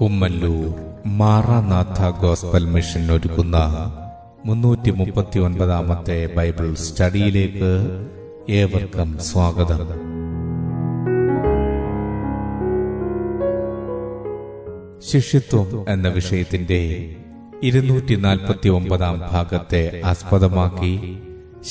Kummallur 0.00 0.74
Maranatha 1.06 2.10
gospel 2.20 2.64
mission 2.64 3.12
ഒരുക്കുന്ന 3.12 3.56
മുന്നൂറ്റി 4.44 4.90
മുപ്പത്തി 4.90 5.38
ഒൻപതാമത്തെ 5.38 6.34
ബൈബിൾ 6.36 6.74
സ്റ്റഡിയിലേക്ക് 6.74 8.00
ഏവർക്കും 8.50 9.18
സ്വാഗതം. 9.18 10.10
ശിഷ്യത്വം 15.10 15.84
എന്ന 15.88 16.08
വിഷയത്തിന്റെ 16.08 17.14
ഇരുന്നൂറ്റി 17.62 18.14
നാൽപ്പത്തി 18.14 18.68
ഒമ്പതാം 18.68 19.20
ഭാഗത്തെ 19.32 20.02
ആസ്പദമാക്കി 20.04 21.22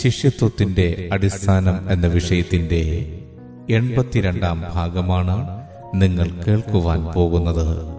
ശിഷ്യത്വത്തിന്റെ 0.01 1.09
അടിസ്ഥാനം 1.11 1.91
എന്ന 1.91 2.07
വിഷയത്തിന്റെ 2.07 2.81
എൺപത്തിരണ്ടാം 3.69 4.63
ഭാഗമാണ് 4.73 5.59
നിങ്ങൾ 5.95 6.43
കേൾക്കുവാൻ 6.47 7.05
പോകുന്നത്. 7.05 7.98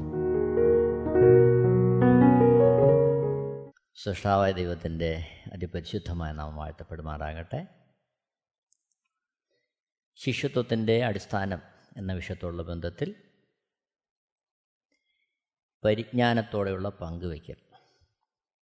സൃഷ്ടാവായ 4.03 4.51
ദൈവത്തിന്റെ 4.51 5.43
അതിപരിശുദ്ധമായ 5.53 6.31
നാമം 6.31 6.55
വാഴ്ത്തപ്പെടുമാറാകട്ടെ. 6.55 7.67
ശിഷ്യത്വത്തിന്റെ 10.15 11.05
അടിസ്ഥാനം 11.05 11.61
എന്ന 11.97 12.13
വിഷയത്തോടുള്ള 12.13 12.63
ബന്ധത്തിൽ 12.63 13.31
പരിജ്ഞാനത്തോടെയുള്ള 15.85 16.89
പങ്കുവയ്ക്കൽ. 16.89 17.55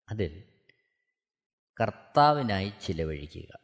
അതിൽ 0.10 0.54
കർത്താവിനായി 1.82 2.74
ചിലവഴിക്കുക. 2.82 3.60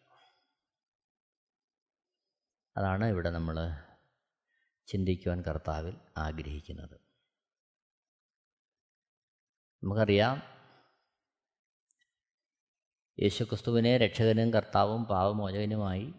അതാണ് 2.78 3.06
ഇവിടെ 3.06 3.30
നമ്മൾ 3.30 3.84
ചിന്തിക്കുവാൻ 4.88 5.42
കർത്താവിൽ 5.42 5.98
ആഗ്രഹിക്കുന്നത്. 6.18 7.00
നമുക്കറിയാം 9.84 10.55
യേശുക്രിസ്തുവിനെ 13.20 13.98
രക്ഷകനും 13.98 14.54
കർത്താവും 14.54 15.06
പാവമോചകനുമായി 15.06 16.14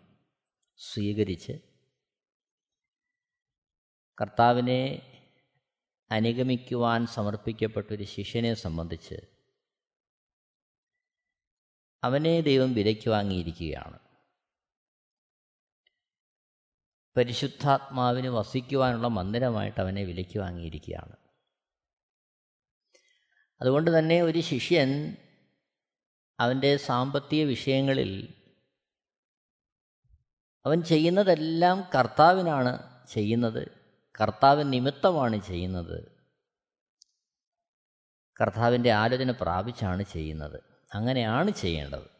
സ്വീകരിച്ച് 0.76 1.52
കർത്താവിനെ 4.20 5.12
അനുഗമിക്കുവാൻ 6.10 7.06
സമർപ്പിക്കപ്പെട്ടൊരു 7.06 8.04
ശിഷ്യനെ 8.04 8.54
സംബന്ധിച്ച് 8.54 9.14
അവനെ 12.04 12.40
ദൈവം 12.40 12.74
വിലയ്ക്ക് 12.74 13.10
വാങ്ങിയിരിക്കുകയാണ്. 13.10 13.98
പരിശുദ്ധാത്മാവിന് 17.16 18.28
വസിക്കുവാനുള്ള 18.28 19.08
മന്ദിരമായിട്ട് 19.08 19.80
അവനെ 19.80 20.04
വിലയ്ക്ക് 20.04 20.38
വാങ്ങിയിരിക്കുകയാണ്. 20.38 21.16
അതുകൊണ്ട് 23.60 23.98
തന്നെ 23.98 24.22
ഒരു 24.22 24.40
ശിഷ്യൻ 24.40 25.16
അവന്റെ 26.40 26.76
സാമ്പത്തിക 26.76 27.44
വിഷയങ്ങളിൽ 27.44 28.34
അവൻ 30.66 30.82
ചെയ്യുന്നതെല്ലാം 30.82 31.90
കർത്താവിനാണ് 31.98 33.04
ചെയ്യുന്നത്. 33.08 33.68
കർത്താവ് 34.20 34.72
നിമിത്തമാണ് 34.72 35.40
ചെയ്യുന്നത്. 35.40 36.16
കർത്താവിന്റെ 38.40 38.90
ആലോചന 38.92 39.30
പ്രാപിച്ചാണ് 39.30 40.02
ചെയ്യുന്നത്. 40.02 40.62
അങ്ങനെയാണ് 40.94 41.50
ചെയ്യേണ്ടത്. 41.50 42.10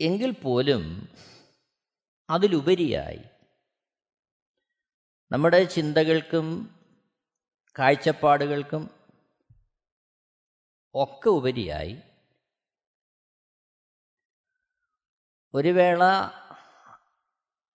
എങ്കിൽ 0.00 0.30
പോലും 0.30 1.08
അതിലുപരിയായി 2.30 3.20
നമ്മുടെ 5.32 5.64
ചിന്തകൾക്കും 5.64 6.74
കാഴ്ചപ്പാടുകൾക്കും 7.78 8.97
ഒക്കെ 10.98 11.30
ഉപരിയായി. 11.30 11.94
ഒരു 15.54 15.68
വേള 15.68 16.02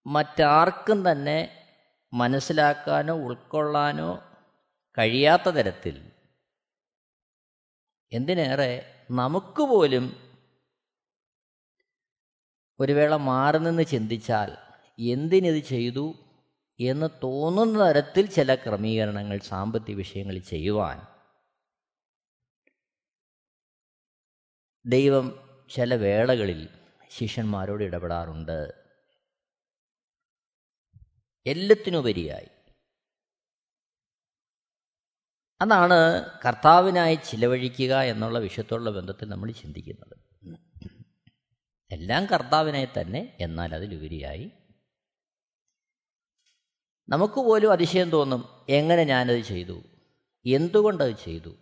മറ്റാർക്കും 0.06 1.10
തന്നെ 1.10 1.38
മനസ്സിലാക്കാനോ 2.12 3.14
ഉൾക്കൊള്ളാനോ 3.14 4.10
കഴിയാത്ത 4.98 5.48
തരത്തിൽ 5.48 5.96
എന്തിനേറെ 8.12 8.72
നമുക്ക് 9.10 9.62
പോലും 9.62 10.06
ഒരു 12.80 12.92
വേള 12.92 13.16
മാറി 13.16 13.58
നിന്ന് 13.58 13.84
ചിന്തിച്ചാൽ 13.84 14.50
എന്തിനിത് 14.98 15.62
ചെയ്തു 15.64 16.06
എന്ന് 16.80 17.08
തോന്നുന്ന 17.22 17.84
തരത്തിൽ 17.84 18.26
ചില 18.26 18.54
ക്രമീകരണങ്ങൾ 18.54 19.38
സാമ്പത്തിക 19.38 19.96
വിഷയങ്ങൾ 19.96 20.38
ചെയ്യുവാൻ 20.38 20.98
ദൈവം 24.86 25.48
ചില 25.70 25.94
വേളകളിൽ 25.94 26.68
ശിഷ്യന്മാരോട് 27.08 27.84
ഇടപെടാറുണ്ട്. 27.84 28.84
എല്ലാത്തിനുപരിയായി. 31.46 32.48
അതാണ് 35.60 36.30
കർത്താവിനായി 36.46 37.14
ചിലവഴിക്കുക 37.14 38.00
എന്നുള്ള 38.00 38.38
വിഷയത്തോടുള്ള 38.38 38.90
ബന്ധത്തിൽ 38.90 39.28
നമ്മൾ 39.28 39.50
ചിന്തിക്കുന്നത്. 39.50 40.16
എല്ലാം 41.92 42.26
കർത്താവിനായി 42.26 42.88
തന്നെ 43.00 43.36
എന്നാൽ 43.40 43.74
അതിലുപരിയായി. 43.74 44.50
നമുക്ക് 47.08 47.34
പോലും 47.34 47.72
അതിശയം 47.72 48.10
തോന്നും 48.10 48.66
എങ്ങനെ 48.68 49.04
ഞാനത് 49.04 49.40
ചെയ്തു? 49.40 49.82
എന്തുകൊണ്ടത് 50.46 51.16
ചെയ്തു? 51.16 51.56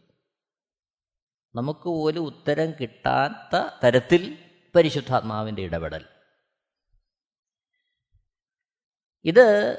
നമുക്ക് 1.55 1.81
പോലും 1.81 2.21
ഉത്തരം 2.21 2.73
കിട്ടാത്ത 2.81 3.57
തരത്തിൽ 3.85 4.39
പരിശുദ്ധാത്മാവിന്റെ 4.75 5.63
ഇടപെടൽ. 5.63 6.09
ഇത് 9.25 9.79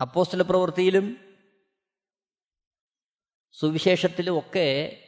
അപ്പോസ്റ്റല 0.00 0.42
പ്രവൃത്തിയിലും 0.42 1.36
സുവിശേഷത്തിലും 3.52 4.38
ഒക്കെ 4.38 5.04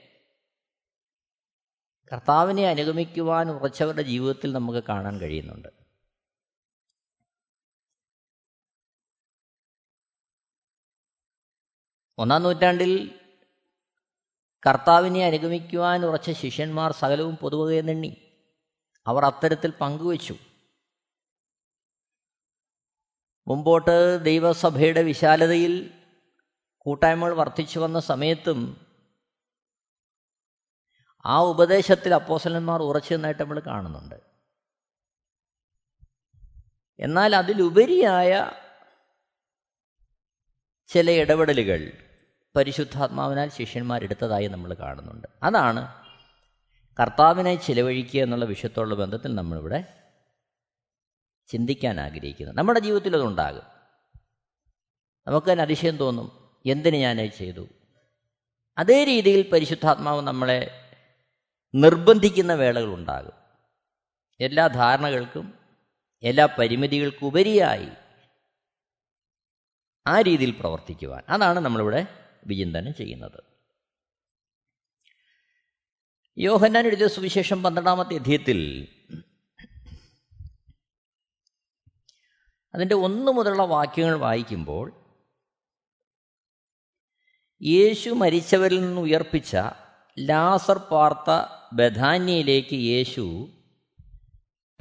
കർത്താവിനെ 2.13 2.69
അനുഗമിക്കുവാൻ 2.69 3.51
ഉറച്ചവരുടെ 3.51 4.03
ജീവിതത്തിൽ 4.03 4.53
നമുക്ക് 4.53 4.85
കാണാൻ 4.85 5.21
കഴിയുന്നുണ്ട്. 5.21 5.69
ഒന്നാം 12.19 12.43
നൂറ്റാണ്ടിൽ 12.43 13.20
കർത്താവിനെ 14.67 15.27
അനുഗമിക്കുവാൻ 15.27 16.05
ഉറച്ച 16.05 16.31
ശിഷ്യന്മാർ 16.31 16.93
സകലവും 16.93 17.37
പൊതുവകയെന്നെണ്ണി 17.37 18.17
അവർ 19.07 19.25
അത്തരത്തിൽ 19.25 19.71
പങ്കുവച്ചു. 19.71 20.35
മുമ്പോട്ട് 23.49 24.25
ദൈവസഭയുടെ 24.25 25.03
വിശാലതയിൽ 25.03 25.91
കൂട്ടായ്മകൾ 26.79 27.35
വർദ്ധിച്ചു 27.35 27.79
വന്ന 27.79 28.01
സമയത്തും 28.01 28.87
ആ 31.25 31.41
ഉപദേശത്തിൽ 31.41 32.15
അപ്പോസലന്മാർ 32.15 32.83
ഉറച്ചു 32.83 33.15
നിന്നായിട്ട് 33.15 33.43
നമ്മൾ 33.43 33.61
കാണുന്നുണ്ട്. 33.61 34.15
എന്നാൽ 36.99 37.37
അതിലുപരിയായ 37.37 38.51
ചില 40.89 41.11
ഇടപെടലുകൾ 41.11 42.10
പരിശുദ്ധാത്മാവിനാൽ 42.57 43.49
ശിഷ്യന്മാരെടുത്തതായി 43.49 44.47
നമ്മൾ 44.47 44.75
കാണുന്നുണ്ട്. 44.75 45.29
അതാണ് 45.43 46.01
കർത്താവിനെ 47.01 47.55
ചിലവഴിക്കുക 47.55 48.21
എന്നുള്ള 48.21 48.45
വിഷയത്തോടുള്ള 48.45 48.95
ബന്ധത്തിൽ 48.95 49.35
നമ്മളിവിടെ 49.35 49.85
ചിന്തിക്കാൻ 51.47 52.01
ആഗ്രഹിക്കുന്നത്. 52.01 52.59
നമ്മുടെ 52.59 52.81
ജീവിതത്തിൽ 52.81 53.17
അതുണ്ടാകും 53.17 53.63
നമുക്ക് 55.27 55.53
തന്നെ 55.53 55.63
അതിശയം 55.63 55.97
തോന്നും 55.97 56.51
എന്തിന് 56.67 56.97
ഞാൻ 56.97 57.31
ചെയ്തു? 57.31 57.67
അതേ 58.79 59.05
രീതിയിൽ 59.05 59.51
പരിശുദ്ധാത്മാവ് 59.51 60.21
നമ്മളെ 60.21 60.91
നിർബന്ധിക്കുന്ന 61.75 62.55
വേളകളുണ്ടാകും 62.55 63.33
എല്ലാ 64.41 64.67
ധാരണകൾക്കും 64.67 65.55
എല്ലാ 66.23 66.47
പരിമിതികൾക്കുപരിയായി 66.47 67.89
ആ 70.07 70.21
രീതിയിൽ 70.21 70.51
പ്രവർത്തിക്കുവാൻ. 70.51 71.23
അതാണ് 71.29 71.61
നമ്മളിവിടെ 71.61 72.20
വിചിന്തനം 72.47 72.95
ചെയ്യുന്നത്. 72.95 73.43
യോഹന്നാൻ 76.39 76.87
എഴുതിയ 76.87 77.09
സുവിശേഷം 77.09 77.63
പന്ത്രണ്ടാമത്തെ 77.63 78.15
അധ്യയത്തിൽ 78.15 78.89
അതിന്റെ 82.75 82.95
ഒന്നു 82.95 83.33
മുതലുള്ള 83.33 83.63
വാക്യങ്ങൾ 83.63 84.15
വായിക്കുമ്പോൾ 84.15 85.01
യേശു 87.63 88.11
മരിച്ചവരിൽ 88.11 88.81
നിന്ന് 88.81 89.01
ഉയർപ്പിച്ച 89.01 89.57
ലാസർ 90.19 90.79
പാർത്ത 90.79 91.31
ബഥാന്യയിലേക്ക് 91.73 92.75
യേശു 92.75 93.51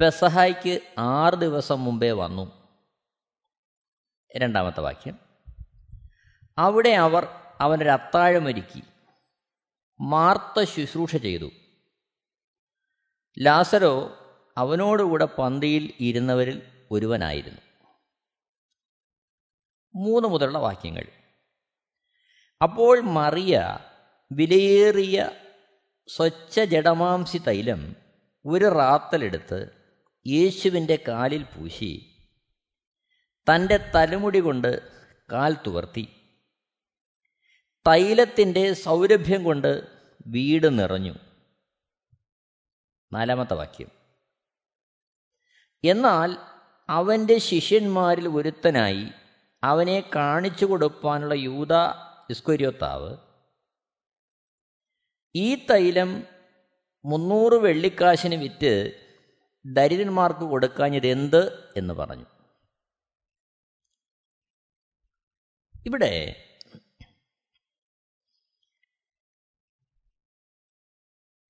പെസഹായ്ക്ക് 0.00 0.80
ആറ് 0.98 1.34
ദിവസം 1.34 1.84
മുമ്പേ 1.84 2.10
വന്നു. 2.10 2.60
രണ്ടാമത്തെ 4.36 4.80
വാക്യം. 4.80 5.18
അവിടെ 6.58 6.88
അവർ 6.88 7.39
അവനൊരു 7.60 7.88
അത്താഴമൊരുക്കി 7.88 8.82
മാർത്ത 10.00 10.64
ശുശ്രൂഷ 10.64 11.16
ചെയ്തു. 11.16 11.50
ലാസരോ 13.38 14.18
അവനോടുകൂടെ 14.56 15.24
പന്തിയിൽ 15.24 15.92
ഇരുന്നവരിൽ 16.00 16.62
ഒരുവനായിരുന്നു. 16.90 17.60
മൂന്ന് 19.94 20.28
മുതലുള്ള 20.28 20.58
വാക്യങ്ങൾ. 20.58 21.06
അപ്പോൾ 22.62 23.00
മറിയ 23.00 23.78
വിലയേറിയ 24.32 25.30
സ്വച്ഛ 26.08 26.60
ജഡമാംസി 26.60 27.38
തൈലം 27.38 27.96
ഒരു 28.46 28.64
റാത്തലെടുത്ത് 28.64 29.70
യേശുവിന്റെ 30.26 30.98
കാലിൽ 31.08 31.42
പൂശി 31.42 32.16
തന്റെ 33.52 33.92
തലമുടി 33.94 34.38
കൊണ്ട് 34.38 34.92
കാൽ 35.32 35.56
തുവർത്തി. 35.66 36.19
തൈലത്തിന്റെ 37.90 38.72
സൗരഭ്യം 38.72 39.44
കൊണ്ട് 39.44 39.86
വീട് 40.26 40.78
നിറഞ്ഞു. 40.78 41.14
നാലാമത്തെ 43.12 43.54
വാക്യം. 43.54 43.88
എന്നാൽ 45.84 46.36
അവന്റെ 46.88 47.38
ശിഷ്യന്മാരിൽ 47.38 48.28
ഒരുത്തനായി 48.28 49.08
അവനെ 49.64 50.10
കാണിച്ചു 50.14 50.64
കൊടുക്കാനുള്ള 50.64 51.34
യൂത 51.34 51.72
ഇസ്കൊരിയോത്താവ് 52.30 53.16
ഈ 55.34 55.66
തൈലം 55.70 56.24
മുന്നൂറ് 57.04 57.52
വെള്ളിക്കാശിന് 57.52 58.34
വിറ്റ് 58.34 58.92
ദരിദ്രന്മാർക്ക് 59.66 60.40
കൊടുക്കാഞ്ഞത് 60.40 61.06
എന്ത് 61.06 61.74
എന്ന് 61.76 61.94
പറഞ്ഞു. 61.94 62.26
ഇവിടെ 65.86 66.46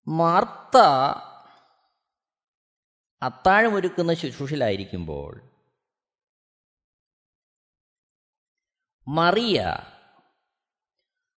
മാർത്ത 0.06 0.76
അത്താഴമൊരുക്കുന്ന 3.22 4.12
ശുശ്രൂഷയിലായിരിക്കുമ്പോൾ 4.12 5.32
മറിയ 9.06 9.58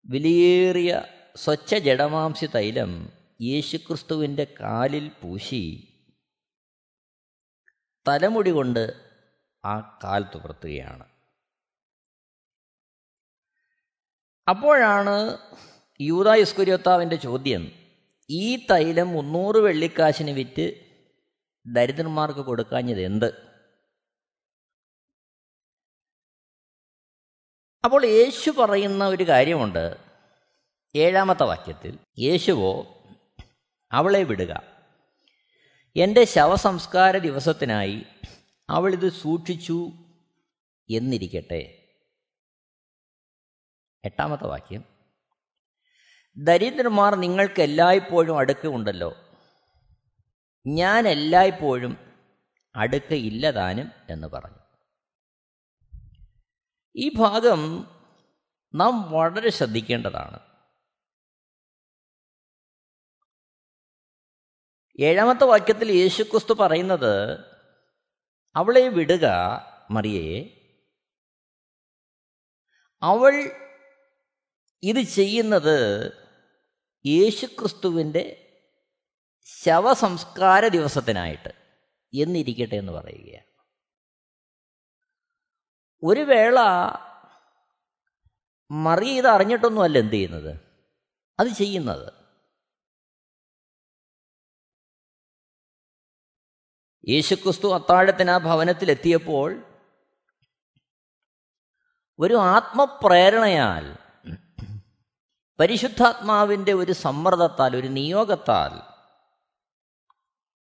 വിലയേറിയ 0.06 1.02
സ്വച്ഛ 1.36 1.74
ജഡമാംസി 1.74 2.46
തൈലം 2.46 3.12
യേശുക്രിസ്തുവിന്റെ 3.40 4.44
കാലിൽ 4.60 5.08
പൂശി 5.08 5.88
തലമുടി 8.06 8.50
കൊണ്ട് 8.50 8.84
ആ 9.64 9.98
കാൽ 10.04 10.22
തുപർത്തുകയാണ് 10.22 11.04
അപ്പോഴാണ് 14.48 15.16
യൂതായുസ്കുര്യോത്താവിന്റെ 16.00 17.16
ചോദ്യം 17.16 17.79
ഈ 18.30 18.66
തൈലം 18.66 19.08
മുന്നൂറ് 19.08 19.56
വെള്ളിക്കാശിന് 19.56 20.30
വിറ്റ് 20.30 20.90
ദരിദ്രന്മാർക്ക് 21.66 22.40
കൊടുക്കാഞ്ഞത് 22.40 23.00
എന്ത്? 23.00 23.50
അപ്പോൾ 27.84 28.06
യേശു 28.06 28.50
പറയുന്ന 28.50 29.06
ഒരു 29.06 29.28
കാര്യമുണ്ട്. 29.28 29.96
ഏഴാമത്തെ 30.96 31.42
വാക്യത്തിൽ 31.42 31.98
യേശുവോ 32.18 33.02
അവളെ 33.92 34.22
വിടുക. 34.22 34.62
എന്റെ 35.96 36.24
ശവസംസ്കാര 36.24 37.16
ദിവസത്തിനായി 37.16 38.04
അവളിത് 38.68 39.12
സൂക്ഷിച്ചു 39.12 39.88
എന്നിരിക്കട്ടെ. 40.90 41.76
എട്ടാമത്തെ 44.04 44.44
വാക്യം. 44.44 44.99
ദരിദ്രന്മാർ 46.36 47.14
നിങ്ങൾക്ക് 47.14 47.62
എല്ലായ്പ്പോഴും 47.62 48.38
അടുക്ക 48.38 48.66
ഉണ്ടല്ലോ 48.66 49.16
ഞാൻ 50.66 51.08
എല്ലായ്പ്പോഴും 51.08 51.96
അടുക്ക 52.74 53.12
ഇല്ലതാനും 53.12 53.90
എന്ന് 54.10 54.28
പറഞ്ഞു. 54.28 54.58
ഈ 56.96 57.14
ഭാഗം 57.16 57.86
നാം 58.74 59.10
വളരെ 59.10 59.50
ശ്രദ്ധിക്കേണ്ടതാണ്. 59.50 60.50
ഏഴാമത്തെ 65.00 65.44
വാക്യത്തിൽ 65.44 65.92
യേശുക്രിസ്തു 65.92 66.54
പറയുന്നത് 66.54 67.40
അവളെ 68.56 68.88
വിടുക 68.88 69.26
മറിയയെ 69.90 70.56
അവൾ 73.02 73.32
ഇത് 74.82 75.00
ചെയ്യുന്നത് 75.00 76.12
യേശുക്രിസ്തുവിന്റെ 77.06 78.46
ശവസംസ്കാര 79.44 80.68
ദിവസത്തിനായിട്ട് 80.68 81.48
എന്നിരിക്കട്ടെ 82.14 82.74
എന്ന് 82.74 82.92
പറയുകയാണ്. 82.92 83.50
ഒരു 86.02 86.20
വേള 86.20 86.58
മറിയ 88.70 89.18
ഇത് 89.18 89.26
അറിഞ്ഞിട്ടൊന്നുമല്ല 89.26 89.98
എന്ത് 89.98 90.12
ചെയ്യുന്നത്? 90.12 90.60
അത് 91.40 91.48
ചെയ്യുന്നത്. 91.48 92.12
യേശുക്രിസ്തു 97.08 97.74
അത്താഴത്തിന് 97.74 98.30
ആ 98.30 98.38
ഭവനത്തിലെത്തിയപ്പോൾ 98.38 99.64
ഒരു 102.18 102.34
ആത്മപ്രേരണയാൽ 102.34 104.09
പരിശുദ്ധാത്മാവിന്റെ 105.60 106.72
ഒരു 106.72 106.92
സമ്മർദ്ദത്താൽ 106.92 107.76
ഒരു 107.76 107.86
നിയോഗത്താൽ 107.86 108.72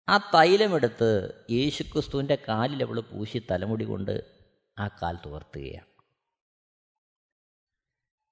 ആ 0.09 0.31
തൈലമെടുത്ത് 0.35 1.11
യേശുക്രിസ്തുവിന്റെ 1.51 2.39
കാലിൽ 2.49 2.83
അവൾ 2.83 3.01
പൂശി 3.01 3.47
തലമുടി 3.51 3.85
കൊണ്ട് 3.85 4.45
ആ 4.79 4.89
കാൽ 4.89 5.19
തുവർത്തുകയാണ്. 5.27 5.87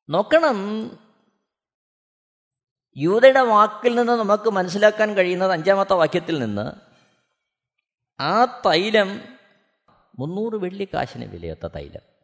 നോക്കണം 0.08 0.58
യൂതയുടെ 2.96 3.40
വാക്കിൽ 3.40 3.94
നിന്ന് 3.94 4.12
നമുക്ക് 4.12 4.50
മനസ്സിലാക്കാൻ 4.50 5.14
കഴിയുന്നത് 5.14 5.52
അഞ്ചാമത്തെ 5.52 5.94
വാക്യത്തിൽ 5.94 6.38
നിന്ന് 6.38 6.72
ആ 8.20 8.44
തൈലം 8.44 9.22
മുന്നൂറ് 10.18 10.54
വെള്ളിക്കാശിന് 10.54 11.24
വിലയൊത്ത 11.24 11.66
തൈലം. 11.66 12.15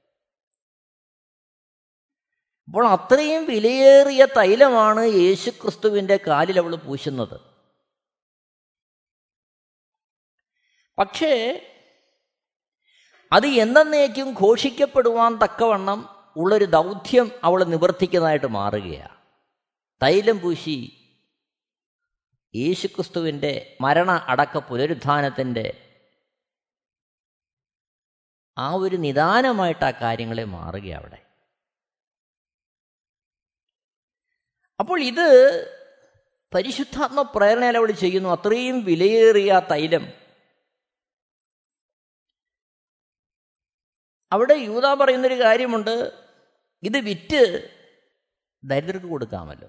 അപ്പോൾ 2.69 2.87
അത്രയും 2.87 3.47
വിലയേറിയ 3.47 4.27
തൈലമാണ് 4.37 5.07
യേശുക്രിസ്തുവിന്റെ 5.07 6.19
കാലിൽ 6.27 6.59
അവൾ 6.59 6.75
പൂശുന്നത്. 6.75 7.41
പക്ഷേ 10.99 11.61
അത് 13.33 13.47
എന്നേക്കും 13.47 14.35
ഘോഷിക്കപ്പെടുവാൻ 14.35 15.37
തക്കവണ്ണം 15.37 16.09
ഉള്ളൊരു 16.37 16.65
ദൗത്യം 16.65 17.31
അവൾ 17.45 17.65
നിവർത്തിക്കുന്നതായിട്ട് 17.65 18.47
മാറുകയാണ്. 18.47 19.17
തൈലം 20.03 20.41
പൂശി 20.41 20.99
യേശുക്രിസ്തുവിന്റെ 22.55 23.77
മരണ 23.81 24.11
അടക്ക 24.11 24.59
പുനരുദ്ധാനത്തിന്റെ 24.59 25.97
ആ 28.59 28.73
ഒരു 28.73 28.97
നിദാനമായിട്ട് 28.97 29.85
ആ 29.85 29.91
കാര്യങ്ങളെ 29.91 30.45
മാറുക 30.45 30.91
അവിടെ. 30.91 31.22
അപ്പോൾ 34.83 35.03
ഇത് 35.03 35.29
പരിശുദ്ധാത്മ 36.55 37.23
പ്രേരണയിൽ 37.23 37.77
അവൾ 37.77 37.91
ചെയ്യുന്നു. 37.91 38.29
അത്രയും 38.29 38.85
വിലയേറിയ 38.85 39.63
തൈലം. 39.71 40.13
അവിടെ 44.33 44.55
യൂത 44.55 44.95
പറയുന്നൊരു 44.95 45.43
കാര്യമുണ്ട്. 45.43 46.27
ഇത് 46.83 46.99
വിറ്റ് 46.99 47.71
ദരിദ്രർക്ക് 48.65 49.07
കൊടുക്കാമല്ലോ. 49.07 49.69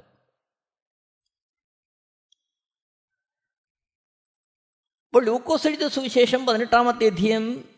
അപ്പോൾ 5.09 5.25
ലൂക്കോസ് 5.25 5.67
എഴുതിയ 5.67 5.87
സുവിശേഷം 5.87 6.45
പതിനെട്ടാമത്തെ 6.45 7.05
അധ്യയം 7.05 7.75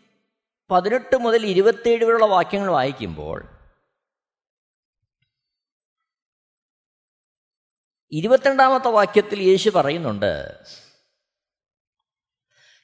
പതിനെട്ട് 0.71 1.17
മുതൽ 1.17 1.45
ഇരുപത്തേഴ് 1.45 2.05
വരെയുള്ള 2.05 2.25
വാക്യങ്ങൾ 2.25 2.71
വായിക്കുമ്പോൾ 2.71 3.54
ഇരുപത്തിരണ്ടാമത്തെ 8.11 8.89
വാക്യത്തിൽ 8.89 9.39
യേശു 9.41 9.69
പറയുന്നുണ്ട് 9.69 10.31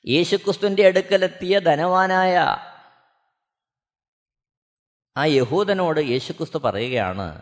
യേശുക്രിസ്തുവിന്റെ 0.05 0.87
അടുക്കലെത്തിയ 0.87 1.59
ധനവാനായ 1.59 2.37
ആ 5.15 5.25
യഹൂദനോട് 5.25 5.99
യേശുക്രിസ്തു 6.01 6.57
പറയുകയാണ് 6.57 7.41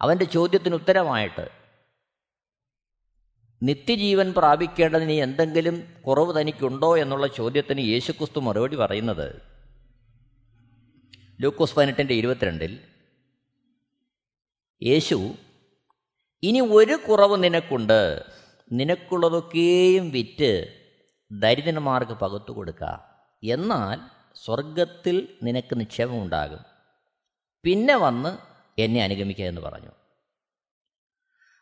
അവന്റെ 0.00 0.24
ചോദ്യത്തിന് 0.24 0.74
ഉത്തരമായിട്ട് 0.74 1.50
നിത്യജീവൻ 3.62 4.32
പ്രാപിക്കേണ്ടതിന് 4.32 5.12
എന്തെങ്കിലും 5.12 6.00
കുറവ് 6.06 6.40
തനിക്കുണ്ടോ 6.40 6.96
എന്നുള്ള 6.96 7.26
ചോദ്യത്തിന് 7.26 7.78
യേശുക്രിസ്തു 7.78 8.40
മറുപടി 8.40 8.76
പറയുന്നത് 8.76 9.42
ലൂക്കോസ് 11.40 11.74
പതിനെട്ടിന്റെ 11.74 12.14
ഇരുപത്തിരണ്ടിൽ 12.14 12.91
യേശു 14.82 15.34
ഇനി 16.42 16.60
ഒരു 16.60 16.94
കുറവ് 16.94 17.44
നിനക്കുണ്ട്. 17.44 18.22
നിനക്കുള്ളതൊക്കെയും 18.72 20.10
വിറ്റ് 20.10 20.78
ദരിദ്രന്മാർക്ക് 21.32 22.12
പകുത്തു 22.12 22.52
കൊടുക്കുക 22.52 23.20
എന്നാൽ 23.44 24.00
സ്വർഗത്തിൽ 24.34 25.38
നിനക്ക് 25.42 25.80
നിക്ഷേപമുണ്ടാകും. 25.80 26.58
പിന്നെ 27.64 27.96
വന്ന് 27.96 28.38
എന്നെ 28.80 29.02
അനുഗമിക്കുക 29.02 29.44
എന്ന് 29.44 29.60
പറഞ്ഞു. 29.60 29.90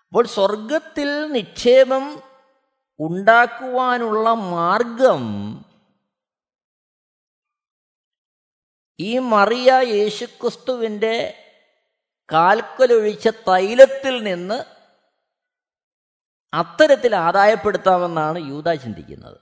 അപ്പോൾ 0.09 0.27
സ്വർഗത്തിൽ 0.27 1.33
നിക്ഷേപം 1.33 2.23
ഉണ്ടാക്കുവാനുള്ള 3.01 4.35
മാർഗം 4.35 5.25
ഈ 9.01 9.19
മറിയ 9.19 9.73
യേശുക്രിസ്തുവിന്റെ 9.85 11.40
കാൽക്കലൊഴിച്ച 12.33 13.29
തൈലത്തിൽ 13.29 14.25
നിന്ന് 14.25 14.65
അത്തരത്തിൽ 16.55 17.17
ആദായപ്പെടുത്താമെന്നാണ് 17.17 18.39
യൂത 18.39 18.73
ചിന്തിക്കുന്നത്. 18.73 19.39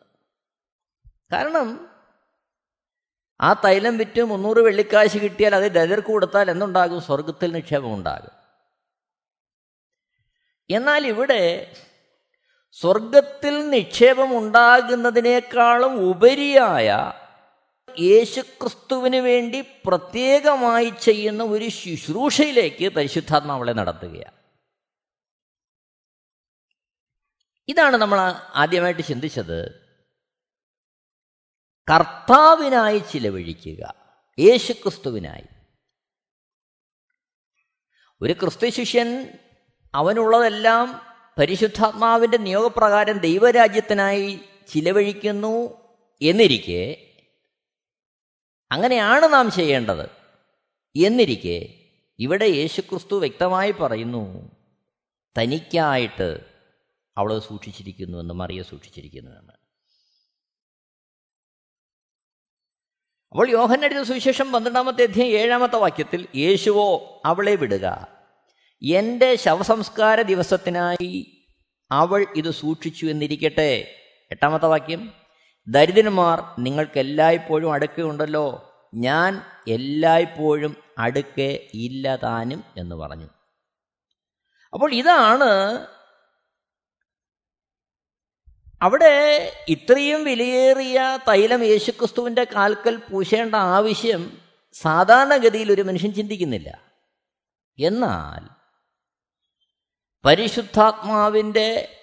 കാരണം 1.33 1.90
ആ 3.40 3.52
തൈലം 3.52 3.99
വിറ്റ് 3.99 4.23
മുന്നൂറ് 4.23 4.59
വെള്ളിക്കാശ് 4.59 5.18
കിട്ടിയാൽ 5.18 5.54
അത് 5.54 5.73
ദരിദ്രർക്ക് 5.73 6.09
കൊടുത്താൽ 6.09 6.50
എന്തുണ്ടാകും? 6.50 7.00
സ്വർഗത്തിൽ 7.00 7.52
നിക്ഷേപം 7.52 7.95
ഉണ്ടാകും. 7.95 8.30
എന്നാൽ 10.71 11.07
ഇവിടെ 11.07 11.75
സ്വർഗത്തിൽ 12.73 13.71
നിക്ഷേപം 13.71 14.38
ഉണ്ടാകുന്നതിനേക്കാളും 14.38 16.11
ഉപരിയായ 16.11 17.12
യേശുക്രിസ്തുവിന് 18.00 19.17
വേണ്ടി 19.17 19.64
പ്രത്യേകമായി 19.87 20.93
ചെയ്യുന്ന 21.00 21.43
ഒരു 21.43 21.69
ശുശ്രൂഷയിലേക്ക് 21.69 22.88
പരിശുദ്ധാത്മാവളെ 22.88 23.73
നടത്തുകയാണ്. 23.73 24.38
ഇതാണ് 27.69 27.97
നമ്മൾ 27.97 28.19
ആദ്യമായിട്ട് 28.55 29.02
ചിന്തിച്ചത്. 29.02 29.88
കർത്താവിനായി 31.90 32.99
ചിലവഴിക്കുക 32.99 33.95
യേശുക്രിസ്തുവിനായി. 34.38 35.45
ഒരു 38.23 38.33
ക്രിസ്തു 38.33 38.69
ശിഷ്യൻ 38.69 39.38
അവനുള്ളതെല്ലാം 39.95 41.00
പരിശുദ്ധാത്മാവിന്റെ 41.38 42.37
നിയോഗപ്രകാരം 42.37 43.19
ദൈവരാജ്യത്തിനായി 43.19 44.40
ചിലവഴിക്കുന്നു 44.69 45.88
എന്നിരിക്കെ 46.23 47.07
അങ്ങനെയാണ് 48.70 49.32
നാം 49.32 49.50
ചെയ്യേണ്ടത്. 49.50 50.10
എന്നിരിക്കെ 50.96 51.75
ഇവിടെ 52.18 52.44
യേശുക്രിസ്തു 52.44 53.18
വ്യക്തമായി 53.18 53.70
പറയുന്നു 53.70 54.50
തനിക്കായിട്ട് 55.38 56.44
അവൾ 57.16 57.38
സൂക്ഷിച്ചിരിക്കുന്നുവെന്ന് 57.38 58.34
മറിയ 58.34 58.62
സൂക്ഷിച്ചിരിക്കുന്നുവെന്ന് 58.62 59.52
അവൾ 63.34 63.50
യോഹന്നടിച്ച 63.50 64.00
സുവിശേഷം 64.00 64.52
പന്ത്രണ്ടാമത്തെ 64.52 65.02
അധ്യയം 65.02 65.26
ഏഴാമത്തെ 65.26 65.76
വാക്യത്തിൽ 65.76 66.26
യേശുവോ 66.37 67.22
അവളെ 67.25 67.54
വിടുക. 67.54 68.08
എന്റെ 68.82 69.37
ശവസംസ്കാര 69.37 70.22
ദിവസത്തിനായി 70.22 71.44
അവൾ 71.90 72.26
ഇത് 72.37 72.50
സൂക്ഷിച്ചു 72.50 73.06
എന്നിരിക്കട്ടെ. 73.06 73.94
എട്ടാമത്തെ 74.30 74.66
വാക്യം 74.66 75.12
ദരിദ്രന്മാർ 75.68 76.54
നിങ്ങൾക്ക് 76.58 76.98
എല്ലായ്പ്പോഴും 76.98 77.72
അടുക്കയുണ്ടല്ലോ. 77.72 78.75
ഞാൻ 78.94 79.42
എല്ലായ്പ്പോഴും 79.68 80.76
അടുക്കെ 80.98 81.68
ഇല്ല 81.75 82.16
താനും 82.16 82.64
എന്ന് 82.76 82.96
പറഞ്ഞു. 82.96 83.28
അപ്പോൾ 84.72 84.94
ഇതാണ് 84.94 85.87
അവിടെ 88.82 89.52
ഇത്രയും 89.68 90.25
വിലയേറിയ 90.25 91.00
തൈലം 91.28 91.64
യേശുക്രിസ്തുവിന്റെ 91.64 92.44
കാൽക്കൽ 92.44 92.96
പൂശേണ്ട 92.96 93.54
ആവശ്യം 93.54 94.38
സാധാരണഗതിയിൽ 94.72 95.72
ഒരു 95.72 95.82
മനുഷ്യൻ 95.82 96.12
ചിന്തിക്കുന്നില്ല. 96.12 96.92
എന്നാൽ 97.78 98.48
പരിശുദ്ധാത്മാവിന്റെ 100.25 101.96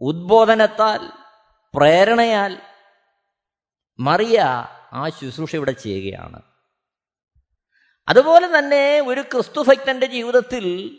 ഉദ്ബോധനത്താൽ 0.00 1.27
പ്രേരണയാൽ 1.74 2.62
മറിയ 4.00 4.40
ആ 4.92 5.08
ശുശ്രൂഷ 5.08 5.54
ഇവിടെ 5.54 5.70
ചെയ്യുകയാണ്. 5.70 6.42
അതുപോലെ 8.08 8.58
തന്നെ 8.58 9.00
ഒരു 9.00 9.20
ക്രിസ്തുഭക്തന്റെ 9.20 10.06
ജീവിതത്തിൽ 10.06 10.90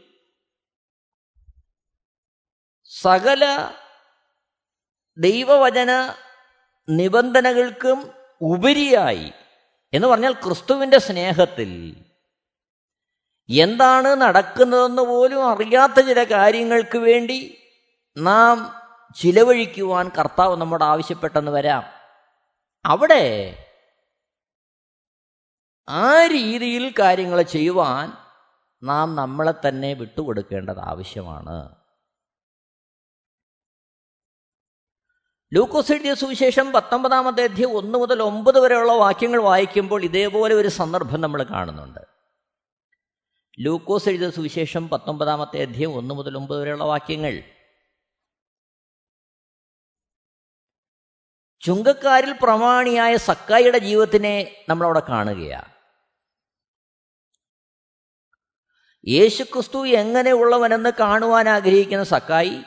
സകല 2.86 3.70
ദൈവവചന 5.18 6.16
നിബന്ധനകൾക്കും 6.90 8.14
ഉപരിയായി 8.42 9.32
എന്ന് 9.94 10.08
പറഞ്ഞാൽ 10.08 10.34
ക്രിസ്തുവിന്റെ 10.34 11.00
സ്നേഹത്തിൽ 11.00 11.96
എന്താണ് 13.50 14.08
നടക്കുന്നതെന്ന് 14.08 15.02
പോലും 15.02 15.50
അറിയാത്ത 15.50 16.00
ചില 16.00 16.24
കാര്യങ്ങൾക്ക് 16.24 16.98
വേണ്ടി 16.98 17.58
നാം 18.18 18.78
ചിലവഴിക്കുവാൻ 19.16 20.12
കർത്താവ് 20.20 20.58
നമ്മോട് 20.58 20.84
ആവശ്യപ്പെട്ടെന്ന് 20.84 21.51
വരാം. 21.51 21.84
അവിടെ 22.86 23.56
ആ 25.89 26.25
രീതിയിൽ 26.25 26.94
കാര്യങ്ങൾ 27.00 27.42
ചെയ്യുവാൻ 27.42 28.13
നാം 28.84 29.16
നമ്മളെ 29.16 29.54
തന്നെ 29.68 29.94
വിട്ടുകൊടുക്കേണ്ടത് 29.94 30.80
ആവശ്യമാണ്. 30.80 31.75
ലൂക്കോസ് 35.54 35.92
എഴുതിയ 35.92 36.13
സുവിശേഷം 36.13 36.72
പത്തൊമ്പതാമത്തെ 36.72 37.44
അധ്യയം 37.44 37.78
ഒന്ന് 37.78 38.00
മുതൽ 38.00 38.22
ഒമ്പത് 38.22 38.60
വരെയുള്ള 38.60 38.92
വാക്യങ്ങൾ 38.92 39.39
വായിക്കുമ്പോൾ 39.42 40.04
ഇതേപോലെ 40.04 40.56
ഒരു 40.56 40.68
സന്ദർഭം 40.68 41.22
നമ്മൾ 41.22 41.44
കാണുന്നുണ്ട്. 41.44 42.00
ലൂക്കോസ് 43.60 44.10
എഴുതിയ 44.10 44.30
സുവിശേഷം 44.30 44.89
പത്തൊമ്പതാമത്തെ 44.89 45.62
അധ്യയം 45.62 45.96
ഒന്ന് 45.96 46.16
മുതൽ 46.16 46.38
ഒമ്പത് 46.38 46.62
വരെയുള്ള 46.62 46.84
വാക്യങ്ങൾ 46.84 47.44
ചുങ്കക്കാരിൽ 51.62 52.32
പ്രമാണിയായ 52.42 53.16
സക്കായിയുടെ 53.16 53.78
ജീവിതത്തിനെ 53.78 54.66
നമ്മളവിടെ 54.70 55.01
കാണുകയാണ് 55.10 55.72
യേശുക്രിസ്തു 59.08 59.88
എങ്ങനെയുള്ളവനെന്ന് 59.88 60.92
കാണുവാൻ 61.00 61.50
ആഗ്രഹിക്കുന്ന 61.50 62.04
സക്കായി 62.04 62.63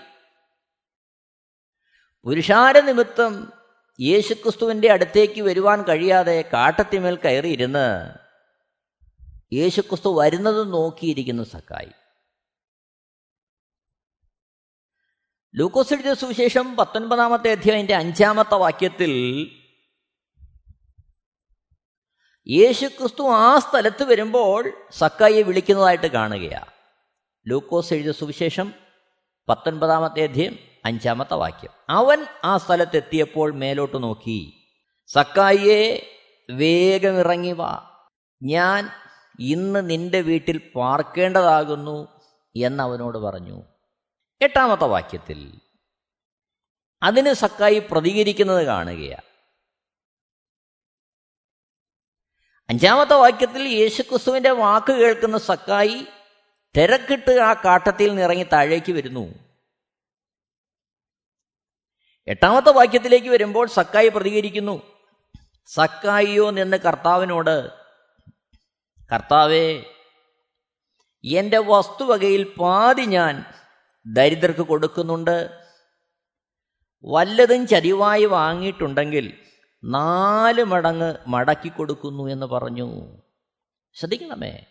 പുരുഷാര 2.25 2.81
നിമിത്തം 2.81 3.53
യേശുക്രിസ്തുവിന്റെ 4.01 4.93
അടുത്തേക്ക് 4.93 5.43
വരുവാൻ 5.43 5.83
കഴിയാതെ 5.83 6.45
കാട്ടത്തിമേൽ 6.53 7.17
കയറിയിരുന്ന് 7.17 8.13
യേശുക്രിസ്തു 9.53 10.21
വരുന്നത് 10.21 10.73
നോക്കിയിരിക്കുന്നു 10.73 11.43
സക്കായി. 11.43 11.93
ലൂക്കോസ് 15.55 15.95
എഴുതിയ 15.95 16.15
സുവിശേഷം 16.15 16.77
പത്തൊൻപതാമത്തെ 16.77 17.51
അധ്യായന്റെ 17.51 17.95
അഞ്ചാമത്തെ 17.95 18.55
വാക്യത്തിൽ 18.55 19.11
യേശുക്രിസ്തു 22.49 23.23
ആ 23.23 23.59
സ്ഥലത്ത് 23.59 24.05
വരുമ്പോൾ 24.05 24.73
സക്കായിയെ 24.91 25.43
വിളിക്കുന്നതായിട്ട് 25.43 26.07
കാണുകയാണ് 26.07 26.67
ലൂക്കോസ് 27.47 27.95
എഴുതിയ 27.95 28.13
സുവിശേഷം 28.13 28.75
പത്തൊൻപതാമത്തെ 29.49 30.23
അധ്യയം 30.23 30.59
അഞ്ചാമത്തെ 30.85 31.35
വാക്യം. 31.35 31.71
അവൻ 31.91 32.27
ആ 32.45 32.57
സ്ഥലത്തെത്തിയപ്പോൾ 32.57 33.55
മേലോട്ട് 33.55 34.03
നോക്കി. 34.03 34.53
സക്കായിയെ 35.07 36.07
വേഗം 36.51 37.19
ഇറങ്ങി 37.19 37.53
വാ. 37.53 37.91
ഞാൻ 38.43 38.89
ഇന്ന് 39.41 39.91
നിന്റെ 39.91 40.21
വീട്ടിൽ 40.21 40.61
പാർക്കേണ്ടതാകുന്നു 40.75 42.09
എന്നവനോട് 42.57 43.19
പറഞ്ഞു. 43.19 43.72
എട്ടാമത്തെ 44.43 44.85
വാക്യത്തിൽ 44.85 45.61
അതിന് 47.03 47.33
സക്കായി 47.33 47.79
പ്രതികരിക്കുന്നത് 47.79 48.63
കാണുകയാണ്. 48.63 49.23
അഞ്ചാമത്തെ 52.69 53.15
വാക്യത്തിൽ 53.15 53.63
യേശുക്രിസ്തുവിന്റെ 53.69 54.51
വാക്ക് 54.51 54.93
കേൾക്കുന്ന 54.93 55.39
സക്കായി 55.39 56.07
തിരക്കിട്ട് 56.77 57.41
ആ 57.41 57.55
കാട്ടത്തിൽ 57.55 58.15
നിറങ്ങി 58.15 58.45
താഴേക്ക് 58.45 58.93
വരുന്നു. 58.93 59.35
എട്ടാമത്തെ 62.27 62.71
വാക്യത്തിലേക്ക് 62.71 63.29
വരുമ്പോൾ 63.29 63.67
സക്കായി 63.67 64.09
പ്രതികരിക്കുന്നു. 64.09 64.83
സക്കായിയോ 65.67 66.51
നിന്ന് 66.51 66.77
കർത്താവിനോട് 66.77 67.71
കർത്താവേ 69.15 69.85
എന്റെ 71.25 71.59
വസ്തുവകയിൽ 71.59 72.55
പാതി 72.61 73.03
ഞാൻ 73.03 73.35
ദരിദ്രർക്ക് 74.07 74.61
കൊടുക്കുന്നുണ്ട്. 74.61 75.51
വല്ലതും 77.05 77.67
ചരിവായി 77.67 78.25
വാങ്ങിയിട്ടുണ്ടെങ്കിൽ 78.25 79.39
നാല് 79.85 80.65
മടങ്ങ് 80.65 81.15
മടക്കി 81.27 81.69
കൊടുക്കുന്നു 81.69 82.29
എന്ന് 82.29 82.47
പറഞ്ഞു. 82.47 83.17
ശ്രദ്ധിക്കണമേ. 83.95 84.67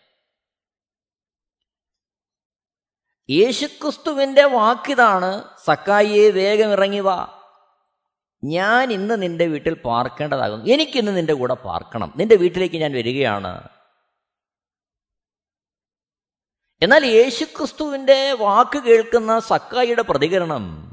യേശുക്രിസ്തുവിന്റെ 3.30 4.44
വാക്കിതാണ് 4.44 5.44
സക്കായിയെ 5.64 6.30
വേഗം 6.30 6.72
ഇറങ്ങി 6.72 7.00
വാ. 7.00 7.38
ഞാൻ 8.44 8.92
ഇന്ന് 8.92 9.22
നിന്റെ 9.22 9.46
വീട്ടിൽ 9.46 9.74
പാർക്കേണ്ടതാകുന്നു. 9.74 10.66
എനിക്കിന്ന് 10.66 11.16
നിന്റെ 11.16 11.32
കൂടെ 11.32 11.54
പാർക്കണം. 11.54 12.14
നിന്റെ 12.16 12.34
വീട്ടിലേക്ക് 12.34 12.76
ഞാൻ 12.76 12.92
വരികയാണ്. 12.92 13.68
എന്നാൽ 16.82 17.06
യേശുക്രിസ്തുവിന്റെ 17.06 18.32
വാക്ക് 18.32 18.78
കേൾക്കുന്ന 18.78 19.38
സക്കായിയുടെ 19.38 20.02
പ്രതികരണം 20.02 20.92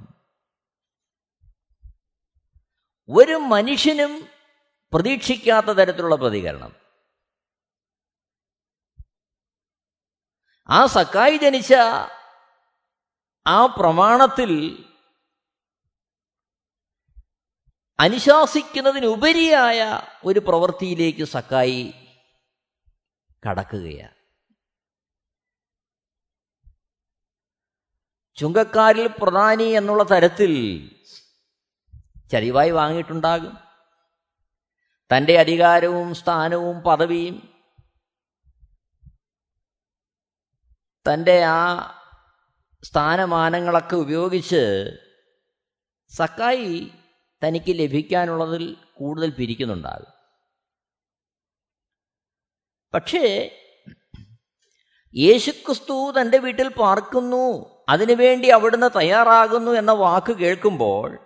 ഒരു 3.10 3.34
മനുഷ്യനും 3.34 4.28
പ്രതീക്ഷിക്കാത്ത 4.94 5.66
തരത്തിലുള്ള 5.66 6.16
പ്രതികരണം. 6.16 6.76
ആ 10.70 10.86
സക്കായി 10.86 11.38
ജനിച്ച 11.38 11.74
ആ 13.48 13.66
പ്രമാണത്തിൽ 13.66 14.86
അനുശാസിക്കുന്നതിനുപരിയായ 18.00 20.00
ഒരു 20.26 20.40
പ്രവൃത്തിയിലേക്ക് 20.40 21.24
സക്കായി 21.24 21.94
കടക്കുകയാണ്. 23.50 24.19
ചുങ്കക്കാരിൽ 28.40 29.08
പ്രധാനി 29.08 29.64
എന്നുള്ള 29.64 30.04
തരത്തിൽ 30.04 30.54
ചരിവായി 32.32 32.70
വാങ്ങിയിട്ടുണ്ടാകും. 32.70 33.58
തന്റെ 35.16 35.40
അധികാരവും 35.40 36.16
സ്ഥാനവും 36.16 36.82
പദവിയും 36.82 37.60
തന്റെ 41.14 41.44
ആ 41.44 41.92
സ്ഥാനമാനങ്ങളൊക്കെ 42.84 43.96
ഉപയോഗിച്ച് 43.96 44.92
സക്കായി 46.10 46.92
തനിക്ക് 47.48 47.80
ലഭിക്കാനുള്ളതിൽ 47.80 48.78
കൂടുതൽ 48.94 49.30
പിരിക്കുന്നുണ്ടാകും. 49.30 50.14
പക്ഷേ 52.94 53.56
യേശുക്രിസ്തു 55.16 56.14
തന്റെ 56.22 56.38
വീട്ടിൽ 56.38 56.68
പാർക്കുന്നു 56.68 57.70
അതിനുവേണ്ടി 57.90 58.48
അവിടുന്ന് 58.48 58.90
തയ്യാറാകുന്നു 58.96 59.72
എന്ന 59.72 59.92
വാക്ക് 59.92 60.34
കേൾക്കുമ്പോൾ 60.34 61.18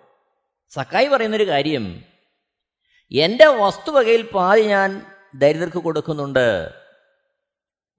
സക്കായി 0.69 1.07
പറയുന്നൊരു 1.07 1.47
കാര്യം 1.47 2.03
എന്റെ 3.11 3.45
വസ്തുവകയിൽ 3.45 4.21
പാതി 4.21 4.61
ഞാൻ 4.61 5.05
ദരിദ്രർക്ക് 5.35 5.77
കൊടുക്കുന്നുണ്ട്. 5.77 6.73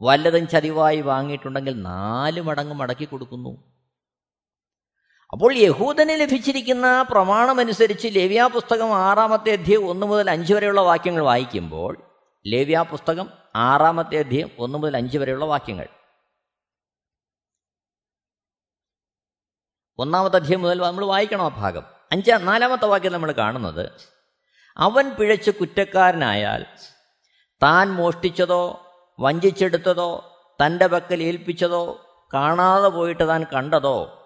വല്ലതും 0.02 0.48
ചതിവായി 0.48 1.00
വാങ്ങിയിട്ടുണ്ടെങ്കിൽ 1.00 1.82
നാല് 1.82 2.40
മടങ്ങ് 2.40 2.74
മടക്കി 2.74 3.04
കൊടുക്കുന്നു. 3.04 3.74
അപ്പോൾ 5.32 5.54
യഹൂദന് 5.56 6.20
ലഭിച്ചിരിക്കുന്ന 6.20 7.02
പ്രമാണമനുസരിച്ച് 7.02 8.08
ലേവ്യാ 8.12 8.46
പുസ്തകം 8.46 8.94
ആറാമത്തെ 8.94 9.52
അധ്യയം 9.52 9.88
ഒന്ന് 9.88 10.06
മുതൽ 10.06 10.30
അഞ്ച് 10.30 10.54
വരെയുള്ള 10.54 10.80
വാക്യങ്ങൾ 10.80 11.22
വായിക്കുമ്പോൾ 11.22 12.02
ലേവ്യാ 12.46 12.82
പുസ്തകം 12.82 13.43
ആറാമത്തെ 13.56 14.18
അധ്യയം 14.18 14.50
ഒന്ന് 14.58 14.78
മുതൽ 14.78 14.96
അഞ്ച് 14.96 15.18
വരെയുള്ള 15.18 15.44
വാക്യങ്ങൾ. 15.44 15.88
ഒന്നാമത്തെ 19.98 20.36
അധ്യയം 20.36 20.62
മുതൽ 20.62 20.78
നമ്മൾ 20.78 21.04
വായിക്കണം 21.04 21.44
ആ 21.44 21.48
ഭാഗം. 21.48 21.82
അഞ്ചാം 22.12 22.44
നാലാമത്തെ 22.44 22.86
വാക്യം 22.86 23.12
നമ്മൾ 23.12 23.32
കാണുന്നത് 23.32 23.90
അവൻ 24.76 25.10
പിഴച്ച് 25.10 25.50
കുറ്റക്കാരനായാൽ 25.50 26.66
താൻ 27.62 27.92
മോഷ്ടിച്ചതോ 27.92 28.80
വഞ്ചിച്ചെടുത്തതോ 29.20 30.30
തന്റെ 30.66 30.86
പക്കൽ 30.86 31.22
ഏൽപ്പിച്ചതോ 31.22 32.06
കാണാതെ 32.34 32.88
പോയിട്ട് 32.88 33.28
താൻ 33.28 33.44
കണ്ടതോ? 33.44 34.20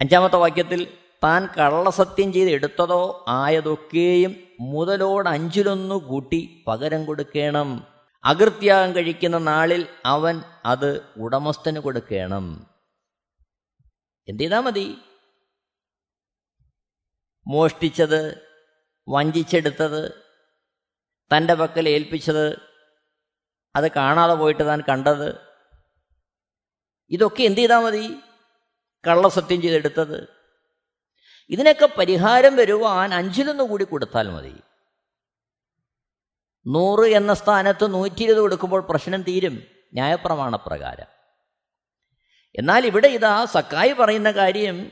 അഞ്ചാമത്തെ 0.00 0.36
വാക്യത്തിൽ 0.36 0.98
താൻ 1.24 1.46
കള്ളസത്യം 1.46 2.32
ചെയ്ത് 2.32 2.50
എടുത്തതോ 2.50 3.24
ആയതൊക്കെയും 3.28 4.43
മുതലോട് 4.60 5.28
അഞ്ചിലൊന്നു 5.28 5.94
കൂട്ടി 5.94 6.64
പകരം 6.68 7.04
കൊടുക്കണം. 7.04 7.86
അകൃത്യാഗം 8.24 8.94
കഴിക്കുന്ന 8.94 9.38
നാളിൽ 9.38 9.86
അവൻ 10.04 10.42
അത് 10.64 11.00
ഉടമസ്ഥന് 11.16 11.78
കൊടുക്കണം. 11.78 12.66
എന്ത് 14.28 14.42
ചെയ്താൽ 14.42 14.60
മതി? 14.60 14.98
മോഷ്ടിച്ചത് 17.46 18.48
വഞ്ചിച്ചെടുത്തത് 19.08 20.12
തന്റെ 21.36 21.54
പക്കൽ 21.54 21.88
ഏൽപ്പിച്ചത് 21.88 22.58
അത് 23.76 23.90
കാണാതെ 23.90 24.34
പോയിട്ട് 24.34 24.66
താൻ 24.66 24.82
കണ്ടത്. 24.88 25.40
ഇതൊക്കെ 27.10 27.42
എന്ത് 27.42 27.60
ചെയ്താൽ 27.60 27.78
മതി? 27.78 28.14
കള്ളസത്യം 29.06 29.62
ചെയ്തെടുത്തത്. 29.62 30.43
ഇതിനൊക്കെ 31.48 31.88
പരിഹാരം 31.98 32.56
വരുവാൻ 32.56 33.14
അഞ്ചിലൊന്ന് 33.14 33.64
കൂടി 33.64 33.84
കൊടുത്താൽ 33.84 34.30
മതി. 34.30 34.60
നൂറ് 36.66 37.04
എന്ന 37.08 37.34
സ്ഥാനത്ത് 37.34 37.94
നൂറ്റി 37.94 38.22
ഇരുപത് 38.22 38.40
കൊടുക്കുമ്പോൾ 38.40 38.80
പ്രശ്നം 38.80 39.22
തീരും. 39.22 39.62
ന്യായപ്രമാണപ്രകാരം. 39.92 41.06
എന്നാൽ 42.58 42.86
ഇവിടെ 42.86 43.06
ഇതാ 43.06 43.44
സക്കായി 43.44 43.92
പറയുന്ന 43.92 44.30
കാര്യം 44.30 44.90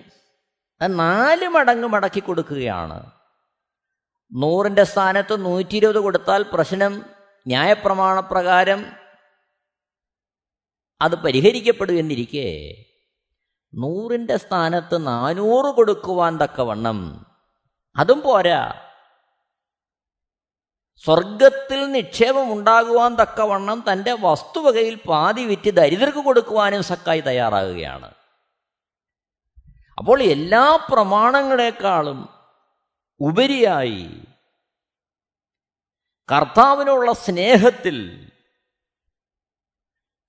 നാല് 0.87 1.49
മടങ്ങ് 1.49 1.89
മടക്കി 1.89 2.21
കൊടുക്കുകയാണ്. 2.21 3.11
നൂറിന്റെ 4.33 4.85
സ്ഥാനത്ത് 4.85 5.45
നൂറ്റി 5.45 5.77
ഇരുപത് 5.77 5.99
കൊടുത്താൽ 5.99 6.43
പ്രശ്നം 6.43 7.05
ന്യായപ്രമാണപ്രകാരം 7.47 8.93
അത് 11.01 11.15
പരിഹരിക്കപ്പെടും 11.15 11.99
എന്നിരിക്കെ 11.99 12.85
നൂറിന്റെ 13.75 14.37
സ്ഥാനത്ത് 14.37 15.07
നാനൂറ് 15.07 15.75
കൊടുക്കുവാൻ 15.75 16.37
തക്കവണ്ണം. 16.37 17.27
അതും 17.97 18.21
പോരാ. 18.21 18.89
സ്വർഗത്തിൽ 20.97 21.93
നിക്ഷേപം 21.93 22.53
ഉണ്ടാകുവാൻ 22.53 23.15
തക്കവണ്ണം 23.15 23.85
തന്റെ 23.93 24.17
വസ്തുവകയിൽ 24.21 24.99
പാതി 25.09 25.45
വിറ്റ് 25.45 25.71
ദരിദ്രർക്ക് 25.71 26.19
കൊടുക്കുവാനും 26.19 26.83
സക്കായി 26.83 27.21
തയ്യാറാകുകയാണ്. 27.21 28.15
അപ്പോൾ 29.99 30.23
എല്ലാ 30.23 30.79
പ്രമാണങ്ങളെക്കാളും 30.93 32.29
ഉപരിയായി 33.21 34.23
കർത്താവിനുള്ള 36.33 37.13
സ്നേഹത്തിൽ 37.13 38.31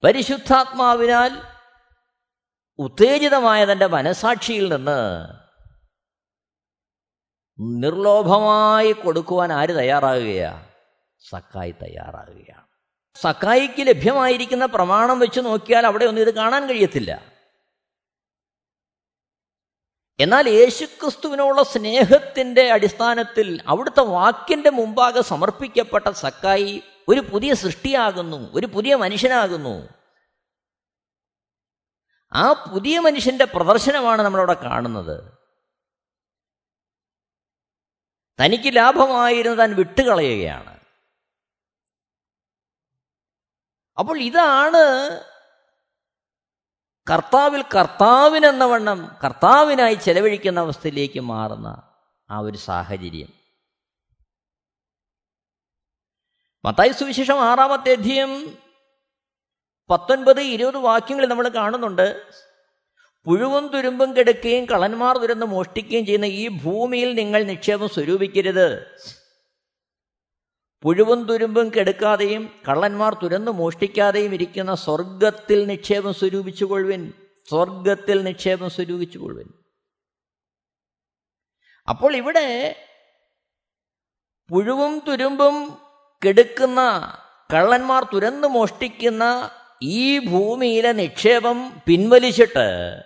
പരിശുദ്ധാത്മാവിനാൽ 0.03 1.52
ഉത്തേജിതമായ 2.79 3.65
തന്റെ 3.65 3.88
മനസാക്ഷിയിൽ 3.88 4.73
നിന്ന് 4.73 5.27
നിർലോഭമായി 7.83 8.91
കൊടുക്കുവാൻ 8.91 9.53
ആര് 9.53 9.75
തയ്യാറാകുകയാണ് 9.75 10.67
സക്കായി 11.29 11.71
തയ്യാറാകുകയാണ്. 11.71 12.63
സക്കായിക്ക് 13.21 13.88
ലഭ്യമായിരിക്കുന്ന 13.88 14.65
പ്രമാണം 14.65 15.19
വെച്ച് 15.19 15.39
നോക്കിയാൽ 15.39 15.86
അവിടെ 15.86 16.05
ഒന്നും 16.05 16.21
ഇത് 16.21 16.33
കാണാൻ 16.33 16.67
കഴിയത്തില്ല. 16.67 17.33
എന്നാൽ 20.19 20.49
യേശുക്രിസ്തുവിനുള്ള 20.49 21.63
സ്നേഹത്തിന്റെ 21.63 22.71
അടിസ്ഥാനത്തിൽ 22.71 23.62
അവിടുത്തെ 23.67 24.01
വാക്കിന്റെ 24.01 24.69
മുമ്പാകെ 24.69 25.21
സമർപ്പിക്കപ്പെട്ട 25.21 26.09
സക്കായി 26.09 26.83
ഒരു 27.07 27.19
പുതിയ 27.19 27.53
സൃഷ്ടിയാകുന്നു 27.53 28.51
ഒരു 28.53 28.67
പുതിയ 28.67 28.95
മനുഷ്യനാകുന്നു. 28.95 30.02
ആ 32.33 32.53
പുതിയ 32.53 32.99
മനുഷ്യന്റെ 32.99 33.45
പ്രദർശനമാണ് 33.45 34.21
നമ്മളവിടെ 34.21 34.53
കാണുന്നത്. 34.53 35.33
തനിക്ക് 38.45 38.75
ലാഭമായിരുന്നു 38.75 39.57
താൻ 39.57 39.75
വിട്ടുകളയുകയാണ്. 39.75 40.79
അപ്പോൾ 43.99 44.19
ഇതാണ് 44.19 45.23
കർത്താവിൽ 47.11 47.61
കർത്താവിനെന്ന 47.61 48.65
വണ്ണം 48.65 49.17
കർത്താവിനായി 49.23 49.93
ചെലവഴിക്കുന്ന 49.93 50.59
അവസ്ഥയിലേക്ക് 50.59 51.19
മാറുന്ന 51.19 51.95
ആ 52.29 52.39
ഒരു 52.39 52.57
സാഹചര്യം. 52.57 53.33
മത്തായി 56.65 56.89
സുവിശേഷം 56.89 57.41
ആറാമത്തെ 57.41 57.91
അധ്യയം 57.91 58.62
പത്തൊൻപത് 59.89 60.41
ഇരുപത് 60.41 60.77
വാക്യങ്ങൾ 60.77 61.25
നമ്മൾ 61.25 61.47
കാണുന്നുണ്ട് 61.47 62.23
പുഴുവും 63.25 63.67
തുരുമ്പും 63.67 64.17
കെടുക്കുകയും 64.17 64.65
കളന്മാർ 64.65 65.17
തുരന്ന് 65.17 65.45
മോഷ്ടിക്കുകയും 65.45 66.05
ചെയ്യുന്ന 66.05 66.25
ഈ 66.25 66.47
ഭൂമിയിൽ 66.47 67.15
നിങ്ങൾ 67.15 67.43
നിക്ഷേപം 67.43 67.89
സ്വരൂപിക്കരുത്. 67.89 68.85
പുഴുവും 70.83 71.27
തുരുമ്പും 71.27 71.69
കെടുക്കാതെയും 71.69 72.51
കള്ളന്മാർ 72.69 73.13
തുരന്ന് 73.23 73.51
മോഷ്ടിക്കാതെയും 73.51 74.33
ഇരിക്കുന്ന 74.33 74.75
സ്വർഗത്തിൽ 74.75 75.67
നിക്ഷേപം 75.67 76.13
സ്വരൂപിച്ചു 76.13 76.65
കൊള്ളുവിൻ 76.65 77.13
സ്വർഗത്തിൽ 77.47 78.23
നിക്ഷേപം 78.23 78.69
സ്വരൂപിച്ചു 78.69 79.19
കൊള്ളുവിൻ 79.19 79.47
അപ്പോൾ 81.87 82.15
ഇവിടെ 82.15 82.75
പുഴുവും 84.51 85.01
തുരുമ്പും 85.07 85.55
കെടുക്കുന്ന 86.25 86.81
കള്ളന്മാർ 87.53 88.03
തുരന്ന് 88.13 88.47
മോഷ്ടിക്കുന്ന 88.47 89.51
ഈ 89.83 90.19
ഭൂമിയിലെ 90.19 90.91
നിക്ഷേപം 90.91 91.81
പിൻവലിച്ചിട്ട് 91.85 92.99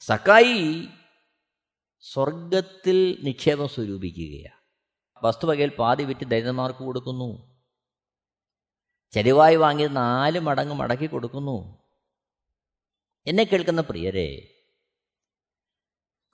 സക്കായി 0.00 0.88
സ്വർഗത്തിൽ 2.00 3.18
നിക്ഷേപം 3.22 3.68
സ്വരൂപിക്കുകയാണ്. 3.68 4.60
വസ്തുവകയിൽ 5.26 5.68
പാതി 5.68 6.04
വിറ്റ് 6.04 6.26
ദരിദ്രന്മാർക്ക് 6.26 6.78
കൊടുക്കുന്നു. 6.78 7.60
ചെരുവായി 9.12 9.56
വാങ്ങി 9.56 9.86
നാല് 9.86 10.40
മടങ്ങ് 10.40 10.74
മടക്കി 10.74 11.06
കൊടുക്കുന്നു. 11.06 11.78
എന്നെ 13.26 13.44
കേൾക്കുന്ന 13.44 13.80
പ്രിയരെ 13.80 14.54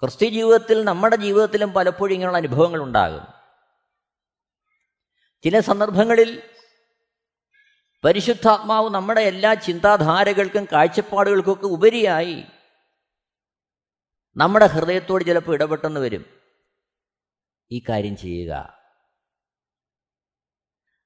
ക്രിസ്ത്യ 0.00 0.28
ജീവിതത്തിൽ 0.28 0.84
നമ്മുടെ 0.84 1.16
ജീവിതത്തിലും 1.16 1.72
പലപ്പോഴും 1.72 2.14
ഇങ്ങനെയുള്ള 2.14 2.38
അനുഭവങ്ങൾ 2.38 2.82
ഉണ്ടാകും. 2.82 3.26
ചില 5.42 5.60
സന്ദർഭങ്ങളിൽ 5.60 6.42
പരിശുദ്ധാത്മാവ് 8.04 8.90
നമ്മുടെ 8.90 9.20
എല്ലാ 9.20 9.54
ചിന്താധാരകൾക്കും 9.54 10.64
കാഴ്ചപ്പാടുകൾക്കൊക്കെ 10.72 11.66
ഉപരിയായി. 11.66 12.44
നമ്മുടെ 14.36 14.66
ഹൃദയത്തോട് 14.66 15.24
ചിലപ്പോൾ 15.24 15.54
ഇടപെട്ടെന്ന് 15.54 16.00
വരും. 16.00 16.24
ഈ 17.70 17.82
കാര്യം 17.88 18.16
ചെയ്യുക. 18.16 18.78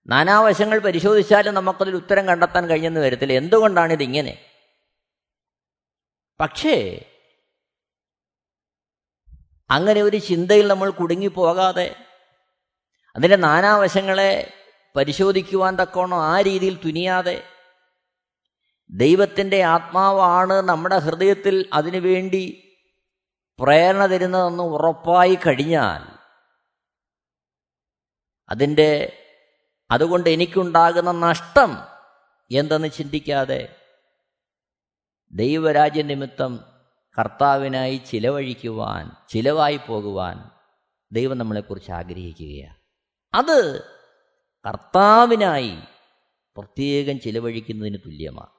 നാനാവശങ്ങൾ 0.07 0.79
പരിശോധിച്ചാലും 0.79 1.55
നമുക്കതിൽ 1.55 1.95
ഉത്തരം 1.95 2.27
കണ്ടെത്താൻ 2.27 2.67
കഴിഞ്ഞെന്ന് 2.67 3.01
വരത്തില്ല. 3.01 3.33
എന്തുകൊണ്ടാണ് 3.33 3.93
ഇതിങ്ങനെ? 3.93 4.51
പക്ഷേ 6.41 7.05
അങ്ങനെ 9.71 10.03
ഒരു 10.03 10.17
ചിന്തയിൽ 10.17 10.69
നമ്മൾ 10.69 10.91
കുടുങ്ങിപ്പോകാതെ 10.91 11.97
അതിന്റെ 13.17 13.37
നാനാവശങ്ങളെ 13.37 14.64
പരിശോധിക്കുവാൻ 14.97 15.77
തക്കോണം 15.77 16.23
ആ 16.23 16.41
രീതിയിൽ 16.41 16.75
തുനിയാതെ 16.85 17.43
ദൈവത്തിന്റെ 18.91 19.63
ആത്മാവാണ് 19.63 20.53
നമ്മുടെ 20.53 20.99
ഹൃദയത്തിൽ 20.99 21.71
അതിനുവേണ്ടി 21.73 22.61
പ്രേരണ 23.59 24.07
തരുന്നതെന്ന് 24.07 24.63
ഉറപ്പായി 24.63 25.35
കഴിഞ്ഞാൽ 25.35 26.19
അതിന്റെ 28.49 29.21
അതുകൊണ്ട് 29.91 30.31
എനിക്കുണ്ടാകുന്ന 30.31 31.13
നഷ്ടം 31.13 31.77
എന്തെന്ന് 32.51 32.89
ചിന്തിക്കാതെ 32.89 33.77
ദൈവരാജ്യ 35.33 36.03
നിമിത്തം 36.03 36.65
കർത്താവിനായി 37.19 37.97
ചിലവഴിക്കുവാൻ 37.97 39.11
ചിലവായി 39.29 39.81
പോകുവാൻ 39.89 40.51
ദൈവം 41.13 41.39
നമ്മളെക്കുറിച്ച് 41.39 41.93
ആഗ്രഹിക്കുകയാണ്. 41.93 42.77
അത് 43.35 43.89
കർത്താവിനായി 44.67 45.79
പ്രത്യേകം 46.57 47.21
ചിലവഴിക്കുന്നതിന് 47.21 47.99
തുല്യമാണ്. 48.07 48.55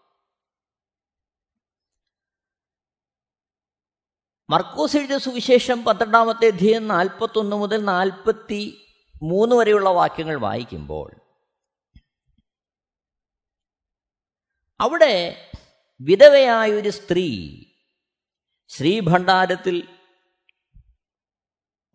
മർക്കോസ് 4.50 4.98
എഴുതിയ 4.98 5.18
സുവിശേഷം 5.18 5.84
പന്ത്രണ്ടാമത്തെ 5.84 6.46
അധ്യയം 6.46 6.88
നാൽപ്പത്തൊന്ന് 6.88 7.56
മുതൽ 7.56 7.82
നാൽപ്പത്തി 7.84 8.78
മൂന്ന് 9.24 9.56
വരെയുള്ള 9.56 9.89
വാക്യങ്ങൾ 9.89 10.36
വായിക്കുമ്പോൾ 10.36 11.15
അവിടെ 14.80 15.50
വിധവയായ 16.00 16.72
ഒരു 16.72 16.89
സ്ത്രീ 16.89 17.28
ശ്രീഭണ്ഡാരത്തിൽ 18.68 19.88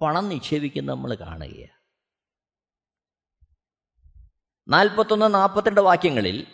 പണം 0.00 0.28
നിക്ഷേപിക്കുന്ന 0.28 0.92
നമ്മൾ 0.92 1.14
കാണുകയാണ്. 1.14 1.79
നാൽപ്പത്തൊന്ന് 4.70 5.34
നാൽപ്പത്തിരണ്ട് 5.34 5.80
വാക്യങ്ങളിൽ 5.80 6.46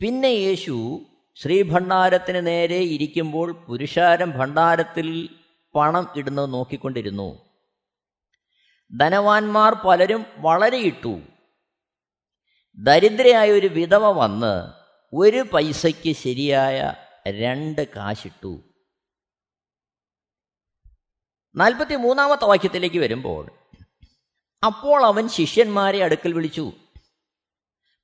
പിന്നെ 0.00 0.28
യേശു 0.28 1.00
ശ്രീഭണ്ഡാരത്തിന് 1.36 2.46
നേരെ 2.46 2.76
ഇരിക്കുമ്പോൾ 2.76 3.52
പുരുഷാരം 3.52 4.30
ഭണ്ഡാരത്തിൽ 4.30 5.28
പണം 5.74 6.08
ഇടുന്നത് 6.16 6.52
നോക്കിക്കൊണ്ടിരുന്നു. 6.52 7.50
ധനവാന്മാർ 9.00 9.74
പലരും 9.74 10.26
വളരെ 10.36 10.76
ഇട്ടു 10.76 11.20
ദരിദ്രയായ 12.78 13.50
ഒരു 13.50 13.66
വിധവ 13.66 14.10
വന്ന് 14.10 14.72
ഒരു 15.14 15.44
പൈസയ്ക്ക് 15.52 16.12
ശരിയായ 16.12 16.94
രണ്ട് 17.28 17.88
കാശിട്ടു. 17.96 18.62
നാൽപ്പത്തി 21.56 21.94
മൂന്നാമത്തെ 21.94 22.44
വാക്യത്തിലേക്ക് 22.44 22.98
വരുമ്പോൾ 22.98 23.50
അപ്പോൾ 24.66 25.04
അവൻ 25.04 25.28
ശിഷ്യന്മാരെ 25.28 26.02
അടുക്കൽ 26.02 26.32
വിളിച്ചു. 26.32 26.72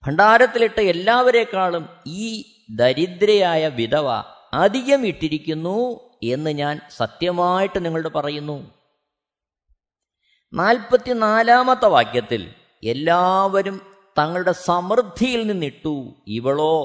ഭണ്ഡാരത്തിലിട്ട 0.07 0.81
എല്ലാവരേക്കാളും 0.81 1.89
ഈ 2.07 2.45
ദരിദ്രയായ 2.71 3.69
വിധവ 3.69 4.09
അധികം 4.55 5.07
ഇട്ടിരിക്കുന്നു 5.07 5.79
എന്ന് 6.23 6.51
ഞാൻ 6.51 6.81
സത്യമായിട്ട് 6.91 7.85
നിങ്ങളോട് 7.85 8.09
പറയുന്നു. 8.09 8.57
നാൽപ്പത്തിനാലാമത്തെ 10.53 11.87
വാക്യത്തിൽ 11.87 12.51
എല്ലാവരും 12.83 13.81
തങ്ങളുടെ 14.19 14.53
സമൃദ്ധിയിൽ 14.53 15.47
നിന്നിട്ടു 15.47 16.15
ഇവളോ 16.27 16.77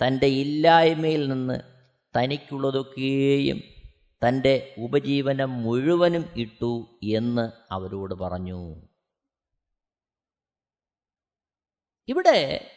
തന്റെ 0.00 0.26
ഇല്ലായ്മയിൽ 0.26 1.28
നിന്ന് 1.28 1.58
തനിക്കുള്ളതൊക്കെയും 2.16 3.60
തന്റെ 4.22 4.74
ഉപജീവനം 4.78 5.62
മുഴുവനും 5.62 6.24
ഇട്ടു 6.36 7.00
എന്ന് 7.02 7.50
അവരോട് 7.72 8.14
പറഞ്ഞു. 8.14 8.76
ഇവിടെ 12.08 12.68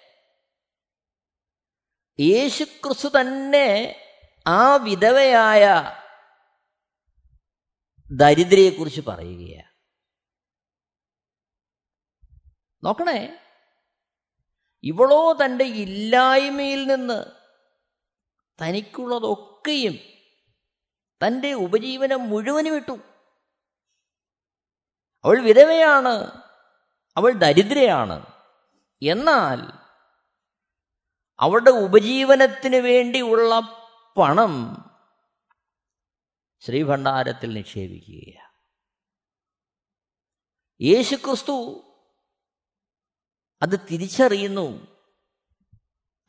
യേശുക്രിസ്തു 2.19 3.07
തന്നെ 3.07 3.95
ആ 4.47 4.75
വിധവയായ 4.75 5.65
ദരിദ്രയെക്കുറിച്ച് 8.11 9.01
പറയുകയാണ്. 9.01 9.75
നോക്കണേ 12.85 13.39
ഇവളോ 14.83 15.37
തന്റെ 15.45 15.65
ഇല്ലായ്മയിൽ 15.65 16.87
നിന്ന് 16.87 17.25
തനിക്കുള്ളതൊക്കെയും 18.61 19.93
തന്റെ 21.27 21.53
ഉപജീവനം 21.53 22.29
മുഴുവനും 22.29 22.75
ഇട്ടു. 22.75 22.99
അവൾ 25.25 25.41
വിധവയാണ് 25.41 26.41
അവൾ 27.17 27.31
ദരിദ്രയാണ്. 27.31 28.34
എന്നാൽ 29.03 29.85
അവരുടെ 31.39 31.69
ഉപജീവനത്തിന് 31.69 32.75
വേണ്ടിയുള്ള 32.75 33.59
പണം 34.17 34.85
ശ്രീഭണ്ഡാരത്തിൽ 36.59 37.53
നിക്ഷേപിക്കുകയാണ്. 37.53 38.45
യേശുക്രിസ്തു 40.81 41.81
അത് 43.61 43.79
തിരിച്ചറിയുന്നു. 43.79 44.87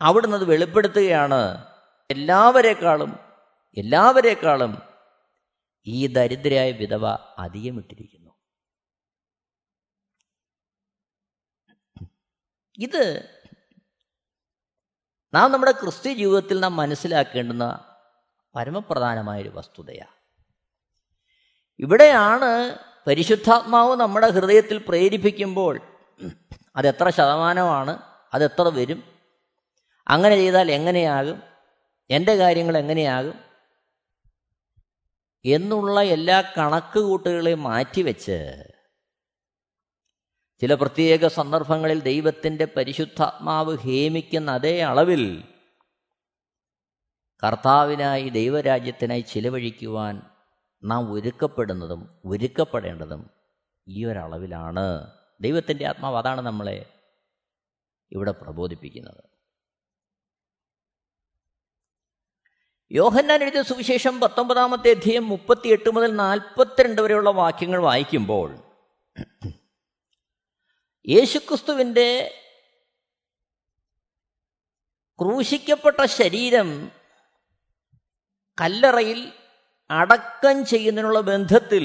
അവിടുന്ന് 0.01 0.37
അത് 0.37 0.45
വെളിപ്പെടുത്തുകയാണ്. 0.45 1.67
എല്ലാവരെക്കാളും 2.11 3.11
എല്ലാവരെക്കാളും 3.77 4.83
ഈ 5.87 6.07
ദരിദ്രയായ 6.07 6.73
വിധവ 6.73 7.07
അധികം 7.39 7.79
ഇട്ടിരിക്കുന്നു 7.79 8.33
ഇത് 12.79 13.31
നാം 15.35 15.53
നമ്മുടെ 15.53 15.73
ക്രിസ്ത്യ 15.73 16.15
ജീവിതത്തിൽ 16.15 16.61
നാം 16.61 16.77
മനസ്സിലാക്കേണ്ടുന്ന 16.77 17.85
പരമപ്രധാനമായൊരു 18.55 19.49
വസ്തുതയാണ് 19.55 20.15
ഇവിടെയാണ് 21.81 22.79
പരിശുദ്ധാത്മാവ് 23.07 23.97
നമ്മുടെ 23.97 24.31
ഹൃദയത്തിൽ 24.31 24.79
പ്രേരിപ്പിക്കുമ്പോൾ 24.79 25.81
അതെത്ര 26.77 27.09
ശതമാനമാണ് 27.11 27.99
അതെത്ര 28.33 28.63
വരും 28.63 29.05
അങ്ങനെ 30.09 30.37
ചെയ്താൽ 30.37 30.71
എങ്ങനെയാകും 30.71 31.43
എന്റെ 32.11 32.37
കാര്യങ്ങൾ 32.37 32.79
എങ്ങനെയാകും 32.79 33.35
എന്നുള്ള 35.45 36.03
എല്ലാ 36.03 36.53
കണക്ക് 36.59 36.99
കൂട്ടുകളെയും 36.99 37.63
മാറ്റിവെച്ച് 37.63 38.39
ചില 40.61 40.75
പ്രത്യേക 40.75 41.27
സന്ദർഭങ്ങളിൽ 41.27 42.01
ദൈവത്തിന്റെ 42.01 42.65
പരിശുദ്ധാത്മാവ് 42.65 43.79
ഹേമിക്കുന്ന 43.79 44.51
അതേ 44.51 44.81
അളവിൽ 44.81 45.45
കർത്താവിനായി 47.47 48.29
ദൈവരാജ്യത്തിനായി 48.29 49.21
ചിലവഴിക്കുവാൻ 49.21 50.23
നാം 50.85 51.13
ഒരുക്കപ്പെടുന്നതും 51.13 52.21
ഒരുക്കപ്പെടേണ്ടതും 52.25 53.31
ഈ 53.89 54.05
ഒരളവിലാണ്. 54.05 55.15
ദൈവത്തിന്റെ 55.41 55.87
ആത്മാവ് 55.87 56.17
അതാണ് 56.17 56.41
നമ്മളെ 56.41 56.87
ഇവിടെ 58.13 58.31
പ്രബോധിപ്പിക്കുന്നത്. 58.31 59.23
യോഹന്നാൻ 62.93 63.43
എഴുതിയ 63.43 63.63
സുവിശേഷം 63.63 64.21
പത്തൊമ്പതാമത്തെ 64.21 64.91
അധ്യയം 64.91 65.29
മുപ്പത്തിയെട്ട് 65.29 65.91
മുതൽ 65.91 66.17
നാൽപ്പത്തിരണ്ട് 66.17 67.03
വരെയുള്ള 67.03 67.31
വാക്യങ്ങൾ 67.31 67.81
വായിക്കുമ്പോൾ 67.81 68.63
യേശുക്രിസ്തുവിന്റെ 71.09 72.43
ക്രൂശിക്കപ്പെട്ട 75.21 76.05
ശരീരം 76.05 76.91
കല്ലറയിൽ 78.61 79.33
അടക്കം 79.91 80.67
ചെയ്യുന്നതിനുള്ള 80.67 81.21
ബന്ധത്തിൽ 81.21 81.85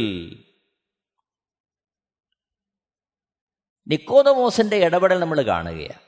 നിക്കോതമോസിന്റെ 3.87 4.75
ഇടപെടൽ 4.75 5.19
നമ്മൾ 5.19 5.41
കാണുകയാണ്. 5.41 6.01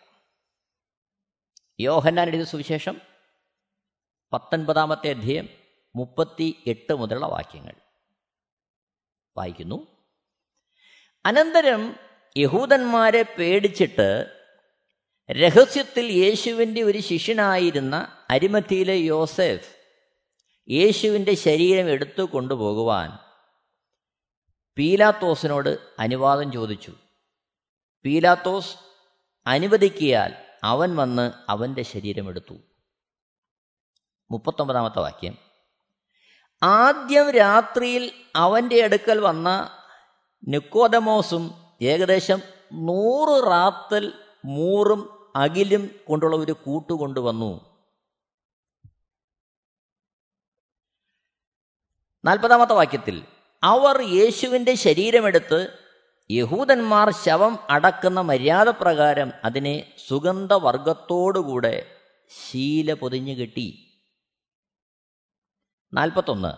യോഹന്നാൻ 1.80 2.28
എഴുതിയ 2.28 2.46
സുവിശേഷം 2.46 3.02
പത്തൊൻപതാമത്തെ 4.34 5.10
അധ്യയം 5.10 5.50
മുപ്പത്തി 5.96 6.64
എട്ട് 6.68 6.94
മുതലുള്ള 6.94 7.26
വാക്യങ്ങൾ 7.26 7.76
വായിക്കുന്നു. 9.38 9.88
അനന്തരം 11.26 12.13
യഹൂദന്മാരെ 12.38 13.22
പേടിച്ചിട്ട് 13.22 14.40
രഹസ്യത്തിൽ 15.32 16.06
യേശുവിന്റെ 16.06 16.82
ഒരു 16.82 16.98
ശിഷ്യനായിരുന്ന 16.98 18.18
അരിമത്തിയിലെ 18.30 18.94
യോസെഫ് 18.94 19.76
യേശുവിന്റെ 20.70 21.36
ശരീരം 21.36 21.90
എടുത്തു 21.90 22.22
കൊണ്ടുപോകുവാൻ 22.22 23.18
പീലാത്തോസിനോട് 24.78 25.80
അനുവാദം 26.00 26.52
ചോദിച്ചു. 26.52 26.94
പീലാത്തോസ് 28.06 28.76
അനുവദിക്കിയാൽ 29.48 30.34
അവൻ 30.64 30.96
വന്ന് 30.96 31.32
അവന്റെ 31.50 31.84
ശരീരം 31.84 32.30
എടുത്തു. 32.30 32.56
മുപ്പത്തൊമ്പതാമത്തെ 34.32 35.00
വാക്യം. 35.00 35.38
ആദ്യം 36.64 37.32
രാത്രിയിൽ 37.32 38.12
അവന്റെ 38.36 38.84
അടുക്കൽ 38.84 39.20
വന്ന 39.20 39.78
നിക്കോദമോസും 40.48 41.63
ഏകദേശം 41.84 42.42
നൂറ് 42.74 43.48
റാത്തൽ 43.48 44.14
മൂറും 44.46 45.32
അകിലും 45.36 45.90
കൊണ്ടുള്ള 46.08 46.36
ഒരു 46.36 46.52
കൂട്ട് 46.52 46.94
കൊണ്ടുവന്നു. 46.94 47.74
നാൽപ്പതാമത്തെ 52.26 52.74
വാക്യത്തിൽ 52.74 53.26
അവർ 53.64 54.02
യേശുവിന്റെ 54.02 54.74
ശരീരമെടുത്ത് 54.74 55.78
യഹൂദന്മാർ 56.32 57.12
ശവം 57.12 57.60
അടക്കുന്ന 57.70 58.22
മര്യാദ 58.22 58.70
പ്രകാരം 58.70 59.32
അതിനെ 59.44 59.96
സുഗന്ധവർഗത്തോടുകൂടെ 60.08 62.00
ശീല 62.30 62.94
പൊതിഞ്ഞു 62.94 63.34
കെട്ടി. 63.34 63.90
നാൽപ്പത്തൊന്ന് 65.94 66.54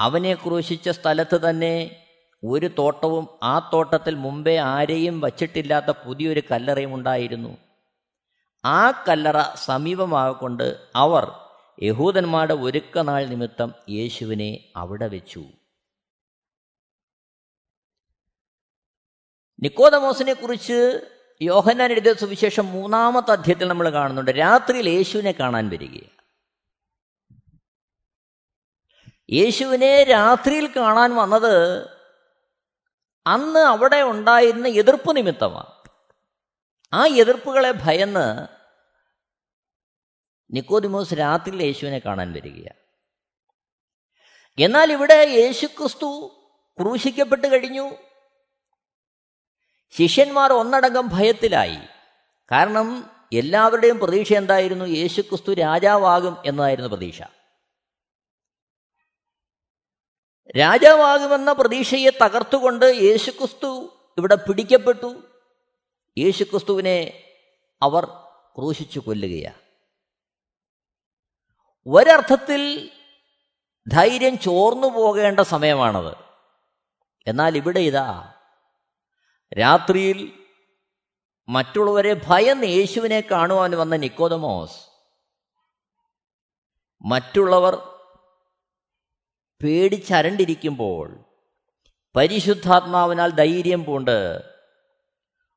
അവനെ 0.00 0.34
ക്രൂശിച്ച 0.34 0.88
സ്ഥലത്ത് 0.88 1.40
തന്നെ 1.50 2.03
ഒരു 2.44 2.70
തോട്ടവും 2.78 3.28
ആ 3.42 3.70
തോട്ടത്തിൽ 3.72 4.14
മുമ്പേ 4.14 4.56
ആരെയും 4.56 5.20
വച്ചിട്ടില്ലാത്ത 5.20 5.86
പുതിയൊരു 5.86 6.42
കല്ലറയും 6.50 6.94
ഉണ്ടായിരുന്നു. 6.94 7.56
ആ 8.64 8.90
കല്ലറ 8.90 9.54
സമീപമാകൊണ്ട് 9.54 10.88
അവർ 10.96 11.32
യഹൂദന്മാരുടെ 11.82 12.54
ഒരുക്കനാൾ 12.54 13.26
നിമിത്തം 13.26 13.74
യേശുവിനെ 13.90 14.72
അവിടെ 14.76 15.08
വെച്ചു. 15.08 15.44
നിക്കോദമോസിനെ 19.62 20.32
കുറിച്ച് 20.32 21.10
യോഹന്നാൻ 21.42 21.92
എഴുതിയ 21.92 22.12
സുവിശേഷം 22.12 22.66
മൂന്നാമത്തെ 22.66 23.30
അധ്യയത്തിൽ 23.32 23.68
നമ്മൾ 23.68 23.90
കാണുന്നുണ്ട്. 23.90 24.30
രാത്രിയിൽ 24.30 24.88
യേശുവിനെ 24.88 25.32
കാണാൻ 25.32 25.68
വരികയാണ്. 25.68 26.14
യേശുവിനെ 29.32 30.04
രാത്രിയിൽ 30.04 30.70
കാണാൻ 30.76 31.14
വന്നത് 31.14 31.94
അന്ന് 33.26 33.60
അവിടെ 33.60 34.02
ഉണ്ടായിരുന്ന 34.02 34.68
എതിർപ്പ് 34.68 35.16
നിമിത്തമാണ്. 35.16 35.88
ആ 36.92 37.06
എതിർപ്പുകളെ 37.06 37.72
ഭയന്ന് 37.72 38.46
നിക്കോദിമോസ് 40.50 41.14
രാത്രിയിൽ 41.14 41.62
യേശുവിനെ 41.62 41.98
കാണാൻ 41.98 42.32
വരികയാണ്. 42.32 42.84
എന്നാൽ 44.62 44.92
ഇവിടെ 44.92 45.14
യേശുക്രിസ്തു 45.14 46.40
ക്രൂശിക്കപ്പെട്ട് 46.80 47.46
കഴിഞ്ഞു. 47.46 47.90
ശിഷ്യന്മാർ 49.90 50.52
ഒന്നടങ്കം 50.52 51.08
ഭയത്തിലായി. 51.08 51.78
കാരണം 52.52 53.10
എല്ലാവരുടെയും 53.32 53.98
പ്രതീക്ഷ 53.98 54.32
എന്തായിരുന്നു? 54.32 54.84
യേശുക്രിസ്തു 54.84 55.54
രാജാവാകും 55.54 56.36
എന്നതായിരുന്നു 56.46 56.88
പ്രതീക്ഷ. 56.88 57.22
രാജാവാകുമെന്ന 60.58 61.52
പ്രതീക്ഷയെ 61.52 62.10
തകർത്തുകൊണ്ട് 62.10 62.84
യേശുക്രിസ്തു 62.84 63.98
ഇവിടെ 64.18 64.34
പിടിക്കപ്പെട്ടു. 64.34 65.22
യേശുക്രിസ്തുവിനെ 66.18 67.24
അവർ 67.82 68.04
ക്രൂശിച്ചു 68.58 69.00
കൊല്ലുകയാണ്. 69.00 69.58
ഒരർത്ഥത്തിൽ 71.86 72.90
ധൈര്യം 73.88 74.38
ചോർന്നു 74.38 74.86
പോകേണ്ട 74.86 75.40
സമയമാണത്. 75.40 76.16
എന്നാൽ 77.26 77.56
ഇവിടെ 77.56 77.80
ഇതാ 77.80 78.32
രാത്രിയിൽ 79.60 80.32
മറ്റുള്ളവരെ 81.48 82.20
ഭയന്ന് 82.26 82.66
യേശുവിനെ 82.66 83.24
കാണുവാൻ 83.30 83.70
വന്ന 83.70 83.96
നിക്കോദമോസ് 83.96 84.86
മറ്റുള്ളവർ 87.02 87.93
പേടിച്ചരണ്ടിരിക്കുമ്പോൾ 89.64 91.26
പരിശുദ്ധാത്മാവിനാൽ 92.14 93.30
ധൈര്യം 93.30 93.84
പൂണ്ട് 93.84 94.18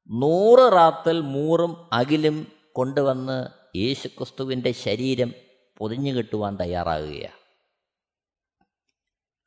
നൂറ് 0.09 0.73
റാത്തൽ 0.73 1.21
മൂറും 1.21 1.89
അകിലും 1.93 2.47
കൊണ്ടുവന്ന് 2.71 3.37
യേശുക്രിസ്തുവിന്റെ 3.77 4.71
ശരീരം 4.71 5.33
പൊതിഞ്ഞു 5.77 6.11
കിട്ടുവാൻ 6.11 6.57
തയ്യാറാകുകയാണ് 6.57 7.39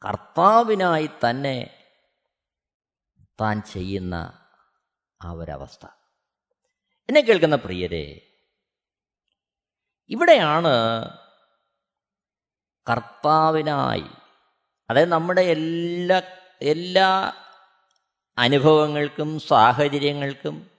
കർത്താവിനായി 0.03 1.07
തന്നെ 1.25 1.57
താൻ 3.41 3.63
ചെയ്യുന്ന 3.63 4.15
ആ 5.21 5.33
ഒരവസ്ഥ. 5.33 5.87
എന്നെ 7.09 7.21
കേൾക്കുന്ന 7.21 7.57
പ്രിയരെ 7.57 8.33
ഇവിടെയാണ് 10.11 10.73
കർത്താവിനായി 12.87 14.09
അതായത് 14.91 15.09
നമ്മുടെ 15.09 15.41
എല്ലാ 15.41 16.23
എല്ലാ 16.63 17.33
അനുഭവങ്ങൾക്കും 18.39 19.39
സാഹചര്യങ്ങൾക്കും 19.39 20.71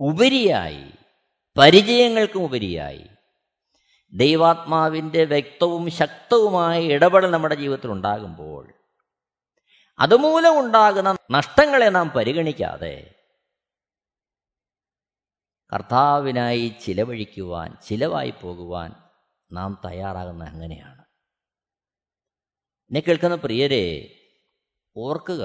ഉപരിയായി 0.00 0.92
പരിചയങ്ങൾക്കും 1.58 2.42
ഉപരിയായി 2.42 3.10
ദൈവാത്മാവിന്റെ 4.12 5.24
വ്യക്തവും 5.24 5.90
ശക്തവുമായ 5.90 6.82
ഇടപെടൽ 6.82 7.30
നമ്മുടെ 7.30 7.54
ജീവിതത്തിൽ 7.54 7.90
ഉണ്ടാകുമ്പോൾ 7.90 8.72
അതുമൂലം 9.98 10.58
ഉണ്ടാകുന്ന 10.58 11.16
നഷ്ടങ്ങളെ 11.30 11.88
നാം 11.88 12.10
പരിഗണിക്കാതെ 12.10 13.14
കർത്താവിനായി 15.72 16.74
ചിലവഴിക്കുവാൻ 16.86 17.76
ചിലവായി 17.86 18.34
പോകുവാൻ 18.42 18.94
നാം 19.52 19.80
തയ്യാറാകുന്ന 19.84 20.44
അങ്ങനെയാണ്. 20.44 21.05
എന്നെ 22.90 23.00
കേൾക്കുന്ന 23.00 23.34
പ്രിയരെ 23.34 24.18
ഓർക്കുക 24.96 25.44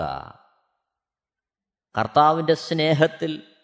കർത്താവിന്റെ 1.98 2.54
സ്നേഹത്തിൽ 2.54 3.58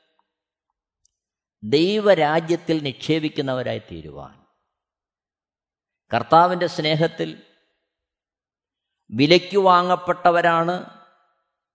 ദൈവരാജ്യത്തിൽ 1.64 2.84
നിക്ഷേപിക്കുന്നവരായി 2.84 3.80
തീരുവാൻ. 3.80 4.46
കർത്താവിന്റെ 6.14 6.68
സ്നേഹത്തിൽ 6.68 7.44
വിലയ്ക്ക് 9.10 9.58
വാങ്ങപ്പെട്ടവരാണ് 9.58 11.06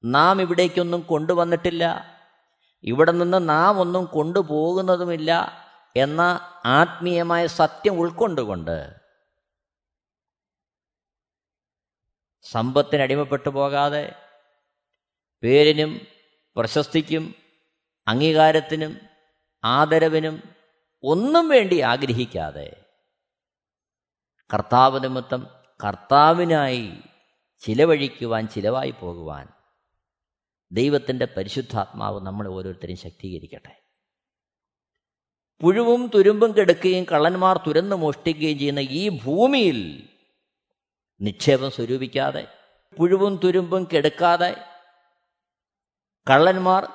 നാം 0.05 0.41
ഇവിടേക്കൊന്നും 0.41 1.01
കൊണ്ടുവന്നിട്ടില്ല 1.01 1.85
ഇവിടെ 2.85 3.12
നിന്ന് 3.12 3.49
നാം 3.49 3.81
ഒന്നും 3.81 4.05
കൊണ്ടുപോകുന്നതുമില്ല 4.05 5.31
എന്ന 5.97 6.21
ആത്മീയമായ 6.65 7.47
സത്യം 7.47 7.99
ഉൾക്കൊണ്ടുകൊണ്ട് 7.99 9.02
സമ്പത്തിന് 12.53 13.03
അടിമപ്പെട്ടു 13.03 13.49
പോകാതെ 13.49 14.15
പേരിനും 15.43 16.07
പ്രശസ്തിക്കും 16.57 17.35
അംഗീകാരത്തിനും 18.09 19.01
ആദരവിനും 19.65 20.43
ഒന്നും 21.05 21.49
വേണ്ടി 21.49 21.81
ആഗ്രഹിക്കാതെ 21.81 22.85
കർത്താവ് 24.55 25.05
നിമിത്തം 25.05 25.47
കർത്താവിനായി 25.85 26.93
ചിലവഴിക്കുവാൻ 27.61 28.49
ചിലവായി 28.49 28.91
പോകുവാൻ 28.91 29.49
ദൈവത്തിന്റെ 30.73 31.25
പരിശുദ്ധാത്മാവ് 31.37 32.21
നമ്മൾ 32.21 32.49
ഓരോരുത്തരെയും 32.49 32.99
ശക്തീകരിക്കട്ടെ. 32.99 33.83
പുഴുവും 35.61 36.11
തുരുമ്പും 36.15 36.53
കെടുക്കുകയും 36.53 37.05
കള്ളന്മാർ 37.12 37.59
തുരന്ന് 37.59 37.97
മോഷ്ടിക്കുകയും 37.97 38.59
ചെയ്യുന്ന 38.59 38.81
ഈ 38.81 39.09
ഭൂമിയിൽ 39.09 40.09
നിക്ഷേപം 41.22 41.70
സ്വരൂപിക്കാതെ 41.70 42.46
പുഴുവും 42.98 43.40
തുരുമ്പും 43.44 43.88
കെടുക്കാതെ 43.94 44.64
കള്ളന്മാർ 46.30 46.88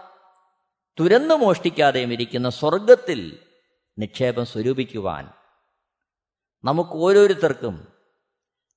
തുരന്നു 1.00 1.36
മോഷ്ടിക്കാതെയും 1.36 2.14
ഇരിക്കുന്ന 2.14 2.50
സ്വർഗത്തിൽ 2.50 3.40
നിക്ഷേപം 4.00 4.46
സ്വരൂപിക്കുവാൻ 4.46 5.30
നമുക്ക് 6.64 6.90
ഓരോരുത്തർക്കും 6.90 7.88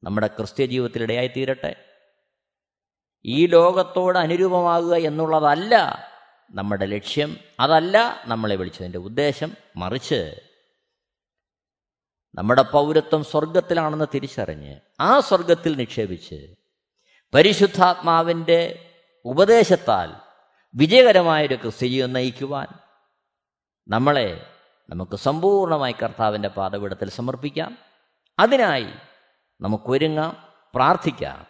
നമ്മുടെ 0.04 0.26
ക്രിസ്ത്യ 0.26 0.66
ജീവിതത്തിൽ 0.66 1.30
തീരട്ടെ 1.36 1.84
ഈ 3.24 3.46
ലോകത്തോട് 3.46 4.18
അനുരൂപമാകുക 4.18 4.94
എന്നുള്ളതല്ല 4.94 5.74
നമ്മുടെ 6.50 6.86
ലക്ഷ്യം 6.86 7.36
അതല്ല 7.60 8.22
നമ്മളെ 8.26 8.56
വിളിച്ചതിന്റെ 8.56 8.98
ഉദ്ദേശം. 8.98 9.56
മറിച്ച് 9.76 10.49
നമ്മുടെ 12.34 12.62
പൗരത്വം 12.62 13.24
സ്വർഗത്തിലാണെന്ന് 13.24 14.04
തിരിച്ചറിഞ്ഞ് 14.14 14.80
ആ 15.00 15.20
സ്വർഗത്തിൽ 15.20 15.76
നിക്ഷേപിച്ച് 15.76 16.54
പരിശുദ്ധാത്മാവിന്റെ 17.34 18.90
ഉപദേശത്താൽ 19.24 20.14
വിജയകരമായൊരു 20.74 21.54
ക്രിസ്ത്യജീവൻ 21.54 22.12
നയിക്കുവാൻ 22.12 22.66
നമ്മളെ 23.88 24.46
നമുക്ക് 24.90 25.16
സമ്പൂർണമായി 25.16 25.92
കർത്താവിന്റെ 25.92 26.48
പാതപീഠത്തിൽ 26.48 27.10
സമർപ്പിക്കാം. 27.10 27.78
അതിനായി 28.38 28.86
നമുക്കൊരുങ്ങാം 29.60 30.36
പ്രാർത്ഥിക്കാം. 30.74 31.46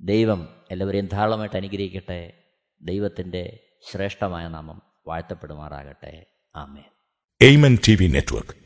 ദൈവം 0.00 0.48
എല്ലാവരെയും 0.70 1.06
ധാരാളമായിട്ട് 1.06 1.56
അനുഗ്രഹിക്കട്ടെ. 1.56 2.32
ദൈവത്തിന്റെ 2.80 3.58
ശ്രേഷ്ഠമായ 3.90 4.48
നാമം 4.48 4.82
വാഴ്ത്തപ്പെടുമാറാകട്ടെ. 5.06 6.26
ആമേൻ. 6.56 6.84
Amen 7.40 7.78
T 7.88 7.94
V 7.94 8.06
network 8.06 8.65